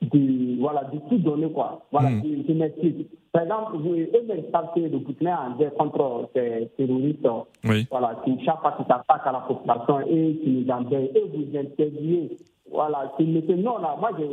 de, 0.01 0.59
voilà, 0.59 0.83
de 0.93 0.99
tout 1.09 1.17
donner, 1.17 1.49
quoi. 1.49 1.81
Voilà, 1.91 2.09
Mm. 2.11 2.21
je, 2.23 2.47
je 2.47 2.53
m'explique. 2.57 3.07
Par 3.31 3.43
exemple, 3.43 3.77
vous- 3.77 3.93
eux-mêmes 3.95 4.43
savent 4.51 4.69
que 4.75 4.79
le 4.81 4.89
Burkina 4.99 5.31
est 5.31 5.53
en 5.53 5.57
guerre 5.57 5.73
contre 5.75 6.29
ces 6.35 6.69
terroristes, 6.77 7.27
Oui. 7.63 7.87
voilà, 7.89 8.15
qui 8.23 8.37
chaque 8.45 8.59
fois 8.61 8.73
qu'ils 8.77 8.85
s'attaquent 8.85 9.25
à 9.27 9.31
la 9.31 9.39
population 9.39 9.99
et 10.07 10.35
qui 10.43 10.49
nous 10.51 10.69
embêtent, 10.71 11.15
et 11.15 11.23
vous 11.33 11.57
interviewez, 11.57 12.37
voilà, 12.71 13.13
qui 13.17 13.25
mettez, 13.25 13.55
non, 13.55 13.77
là, 13.77 13.95
moi, 13.99 14.11
je, 14.19 14.23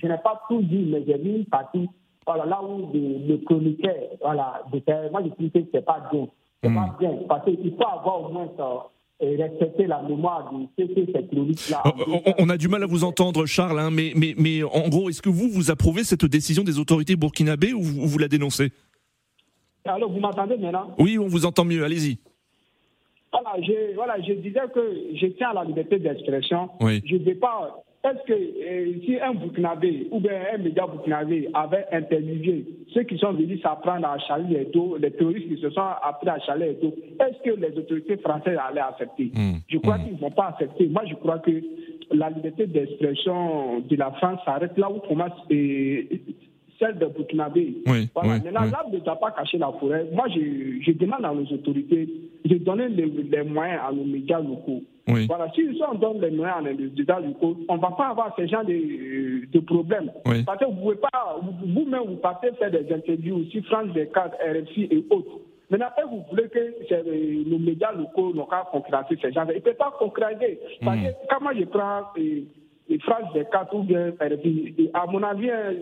je 0.00 0.06
n'ai 0.06 0.18
pas 0.18 0.40
tout 0.48 0.62
dit, 0.62 0.86
mais 0.90 1.02
j'ai 1.06 1.18
vu 1.18 1.36
une 1.38 1.46
partie, 1.46 1.88
voilà, 2.26 2.44
là 2.46 2.62
où 2.62 2.90
le, 2.92 3.26
le 3.26 3.38
chroniqueur, 3.38 3.94
voilà, 4.20 4.62
moi, 5.10 5.22
je 5.24 5.48
que 5.48 5.66
c'est 5.72 5.84
pas 5.84 6.08
bien. 6.12 6.26
C'est 6.62 6.70
Mm. 6.70 6.74
pas 6.76 6.96
bien, 6.98 7.12
parce 7.28 7.44
qu'il 7.44 7.74
faut 7.76 7.86
avoir 7.86 8.24
au 8.24 8.32
moins 8.32 8.48
ça, 8.56 8.86
et 9.20 9.36
respecter 9.36 9.86
la 9.86 10.02
mémoire 10.02 10.50
de 10.52 10.66
ce 10.78 10.94
que 10.94 11.12
ces 11.12 11.26
terroristes-là 11.28 11.82
Oh, 11.84 12.20
On, 12.26 12.32
on 12.46 12.48
a 12.48 12.56
du 12.56 12.68
mal 12.68 12.82
à 12.82 12.86
vous 12.86 13.04
entendre, 13.04 13.44
Charles, 13.46 13.78
hein, 13.78 13.90
mais, 13.90 14.12
mais, 14.16 14.34
mais 14.38 14.62
en 14.62 14.88
gros, 14.88 15.08
est-ce 15.10 15.20
que 15.22 15.28
vous, 15.28 15.48
vous 15.50 15.70
approuvez 15.70 16.04
cette 16.04 16.24
décision 16.24 16.64
des 16.64 16.78
autorités 16.78 17.16
burkinabées 17.16 17.74
ou 17.74 17.82
vous, 17.82 18.06
vous 18.06 18.18
la 18.18 18.28
dénoncez? 18.28 18.72
Alors, 19.84 20.10
vous 20.10 20.20
m'entendez 20.20 20.56
maintenant? 20.56 20.94
Oui, 20.98 21.18
on 21.18 21.26
vous 21.26 21.44
entend 21.44 21.64
mieux, 21.66 21.84
allez-y. 21.84 22.18
Voilà, 23.34 23.60
je, 23.60 23.94
voilà, 23.94 24.20
je 24.20 24.32
disais 24.34 24.60
que 24.72 24.80
je 25.14 25.26
tiens 25.26 25.50
à 25.50 25.54
la 25.54 25.64
liberté 25.64 25.98
d'expression. 25.98 26.68
Oui. 26.80 27.02
Je 27.04 27.16
ne 27.16 27.24
vais 27.24 27.34
pas. 27.34 27.82
Est-ce 28.04 28.22
que 28.26 28.34
euh, 28.34 29.00
si 29.04 29.18
un 29.18 29.32
Burkinabé 29.32 30.08
ou 30.10 30.20
bien 30.20 30.38
un 30.52 30.58
média 30.58 30.86
Burkinabé 30.86 31.48
avait 31.54 31.86
interviewé 31.90 32.66
ceux 32.92 33.02
qui 33.04 33.16
sont 33.16 33.32
venus 33.32 33.62
s'apprendre 33.62 34.06
à 34.06 34.18
Charlie 34.18 34.56
Hebdo, 34.56 34.98
les 34.98 35.10
terroristes 35.10 35.48
qui 35.48 35.60
se 35.60 35.70
sont 35.70 35.80
appris 36.02 36.28
à 36.28 36.38
Charlie 36.40 36.68
Hebdo, 36.68 36.94
est-ce 37.18 37.42
que 37.42 37.58
les 37.58 37.76
autorités 37.78 38.18
françaises 38.18 38.58
allaient 38.68 38.82
accepter? 38.82 39.32
Mm. 39.34 39.54
Je 39.68 39.78
crois 39.78 39.98
qu'ils 39.98 40.12
ne 40.12 40.18
vont 40.18 40.30
pas 40.30 40.48
accepter. 40.48 40.86
Moi, 40.88 41.02
je 41.08 41.14
crois 41.14 41.38
que 41.38 41.62
la 42.12 42.28
liberté 42.28 42.66
d'expression 42.66 43.80
de 43.80 43.96
la 43.96 44.10
France 44.12 44.40
s'arrête 44.44 44.76
là 44.76 44.90
où 44.90 45.00
commence 45.00 45.32
celle 46.78 46.98
de 46.98 47.06
Burkinabé. 47.06 47.74
Oui, 47.86 48.08
Voilà. 48.14 48.34
oui, 48.34 48.40
Maintenant, 48.44 48.60
oui. 48.64 48.70
l'arbre 48.72 48.90
ne 48.92 48.98
doit 48.98 49.16
pas 49.20 49.30
cacher 49.32 49.58
la 49.58 49.72
forêt. 49.72 50.06
Moi, 50.12 50.26
je, 50.34 50.40
je 50.82 50.92
demande 50.92 51.24
à 51.24 51.32
nos 51.32 51.46
autorités 51.52 52.08
de 52.44 52.56
donner 52.58 52.88
les, 52.88 53.06
les 53.06 53.42
moyens 53.42 53.80
à 53.88 53.92
nos 53.92 54.04
médias 54.04 54.40
locaux. 54.40 54.82
Voilà, 55.26 55.50
si 55.54 55.62
on 55.90 55.94
donne 55.98 56.20
les 56.22 56.30
moyens 56.30 56.58
à 56.58 56.62
nos 56.62 56.76
médias 56.78 57.20
locaux, 57.20 57.56
on 57.68 57.76
ne 57.76 57.80
va 57.80 57.90
pas 57.90 58.08
avoir 58.08 58.34
ce 58.36 58.46
genre 58.46 58.64
de, 58.64 59.46
de 59.52 59.58
problèmes. 59.60 60.10
Parce 60.46 60.58
que 60.58 60.64
vous 60.64 60.76
pouvez 60.80 60.96
pas, 60.96 61.38
vous- 61.42 61.72
vous-même, 61.74 62.02
vous 62.06 62.16
partez 62.16 62.48
faire 62.58 62.70
des 62.70 62.90
interviews 62.92 63.36
aussi, 63.36 63.60
France 63.62 63.88
24, 63.94 64.36
RFI 64.40 64.88
et 64.90 65.04
autres. 65.10 65.38
Maintenant, 65.70 65.86
vous 66.10 66.22
voulez 66.30 66.48
que 66.48 66.58
euh, 66.92 67.44
nos 67.46 67.58
médias 67.58 67.92
locaux 67.92 68.32
n'ont 68.34 68.46
qu'à 68.46 68.66
concurrencer 68.70 69.16
ces 69.20 69.32
gens. 69.32 69.44
Ils 69.48 69.56
ne 69.56 69.60
peuvent 69.60 69.74
pas 69.76 69.92
concurrencer. 69.98 70.58
Parce 70.84 70.98
que 70.98 71.08
quand 71.28 71.40
moi 71.42 71.52
je 71.58 71.64
prends 71.64 72.02
euh, 72.18 72.40
euh, 72.90 72.98
France 73.00 73.30
24 73.34 73.74
ou 73.74 73.82
bien 73.82 74.12
RFI, 74.20 74.90
à 74.94 75.06
mon 75.06 75.22
avis, 75.22 75.50
euh, 75.50 75.72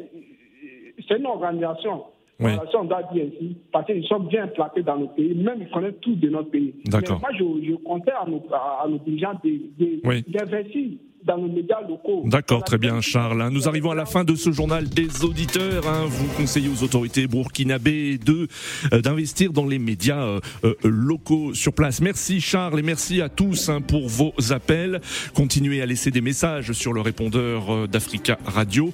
c'est 1.08 1.18
une 1.18 1.26
organisation. 1.26 2.04
Oui. 2.40 2.50
Voilà, 2.54 2.70
on 2.74 2.84
doit 2.84 3.02
dire 3.12 3.26
parce 3.70 3.86
qu'ils 3.86 4.04
sont 4.06 4.20
bien 4.20 4.48
placés 4.48 4.82
dans 4.82 4.96
nos 4.96 5.08
pays, 5.08 5.34
même 5.34 5.60
ils 5.60 5.70
connaissent 5.70 6.00
tout 6.00 6.14
de 6.16 6.28
notre 6.28 6.50
pays. 6.50 6.74
Mais 6.92 6.98
moi, 7.08 7.30
je, 7.38 7.44
je 7.68 7.74
comptais 7.76 8.10
à 8.12 8.26
nos, 8.28 8.42
à, 8.52 8.86
nos 8.88 8.98
dirigeants 8.98 9.38
d'investir 9.42 10.90
dans 11.24 11.38
nos 11.38 11.48
médias 11.48 11.80
locaux. 11.88 12.22
D'accord, 12.26 12.64
très 12.64 12.78
bien, 12.78 13.00
Charles. 13.00 13.48
Nous 13.50 13.68
arrivons 13.68 13.90
à 13.90 13.94
la 13.94 14.06
fin 14.06 14.24
de 14.24 14.34
ce 14.34 14.50
journal 14.52 14.88
des 14.88 15.24
auditeurs. 15.24 15.86
hein. 15.86 16.04
Vous 16.06 16.26
conseillez 16.36 16.68
aux 16.68 16.82
autorités 16.82 17.26
burkinabées 17.26 18.18
de 18.18 18.48
euh, 18.92 19.00
d'investir 19.00 19.52
dans 19.52 19.66
les 19.66 19.78
médias 19.78 20.22
euh, 20.24 20.40
euh, 20.64 20.74
locaux 20.82 21.54
sur 21.54 21.72
place. 21.72 22.00
Merci, 22.00 22.40
Charles, 22.40 22.78
et 22.78 22.82
merci 22.82 23.20
à 23.20 23.28
tous 23.28 23.68
hein, 23.68 23.80
pour 23.80 24.08
vos 24.08 24.32
appels. 24.50 25.00
Continuez 25.34 25.82
à 25.82 25.86
laisser 25.86 26.10
des 26.10 26.20
messages 26.20 26.72
sur 26.72 26.92
le 26.92 27.00
répondeur 27.00 27.88
d'Africa 27.88 28.38
Radio. 28.44 28.92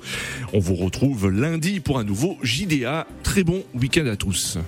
On 0.53 0.59
vous 0.59 0.75
retrouve 0.75 1.31
lundi 1.31 1.81
pour 1.81 1.99
un 1.99 2.05
nouveau 2.05 2.37
JDA. 2.43 3.07
Très 3.23 3.45
bon 3.45 3.63
week-end 3.75 4.07
à 4.07 4.17
tous. 4.17 4.59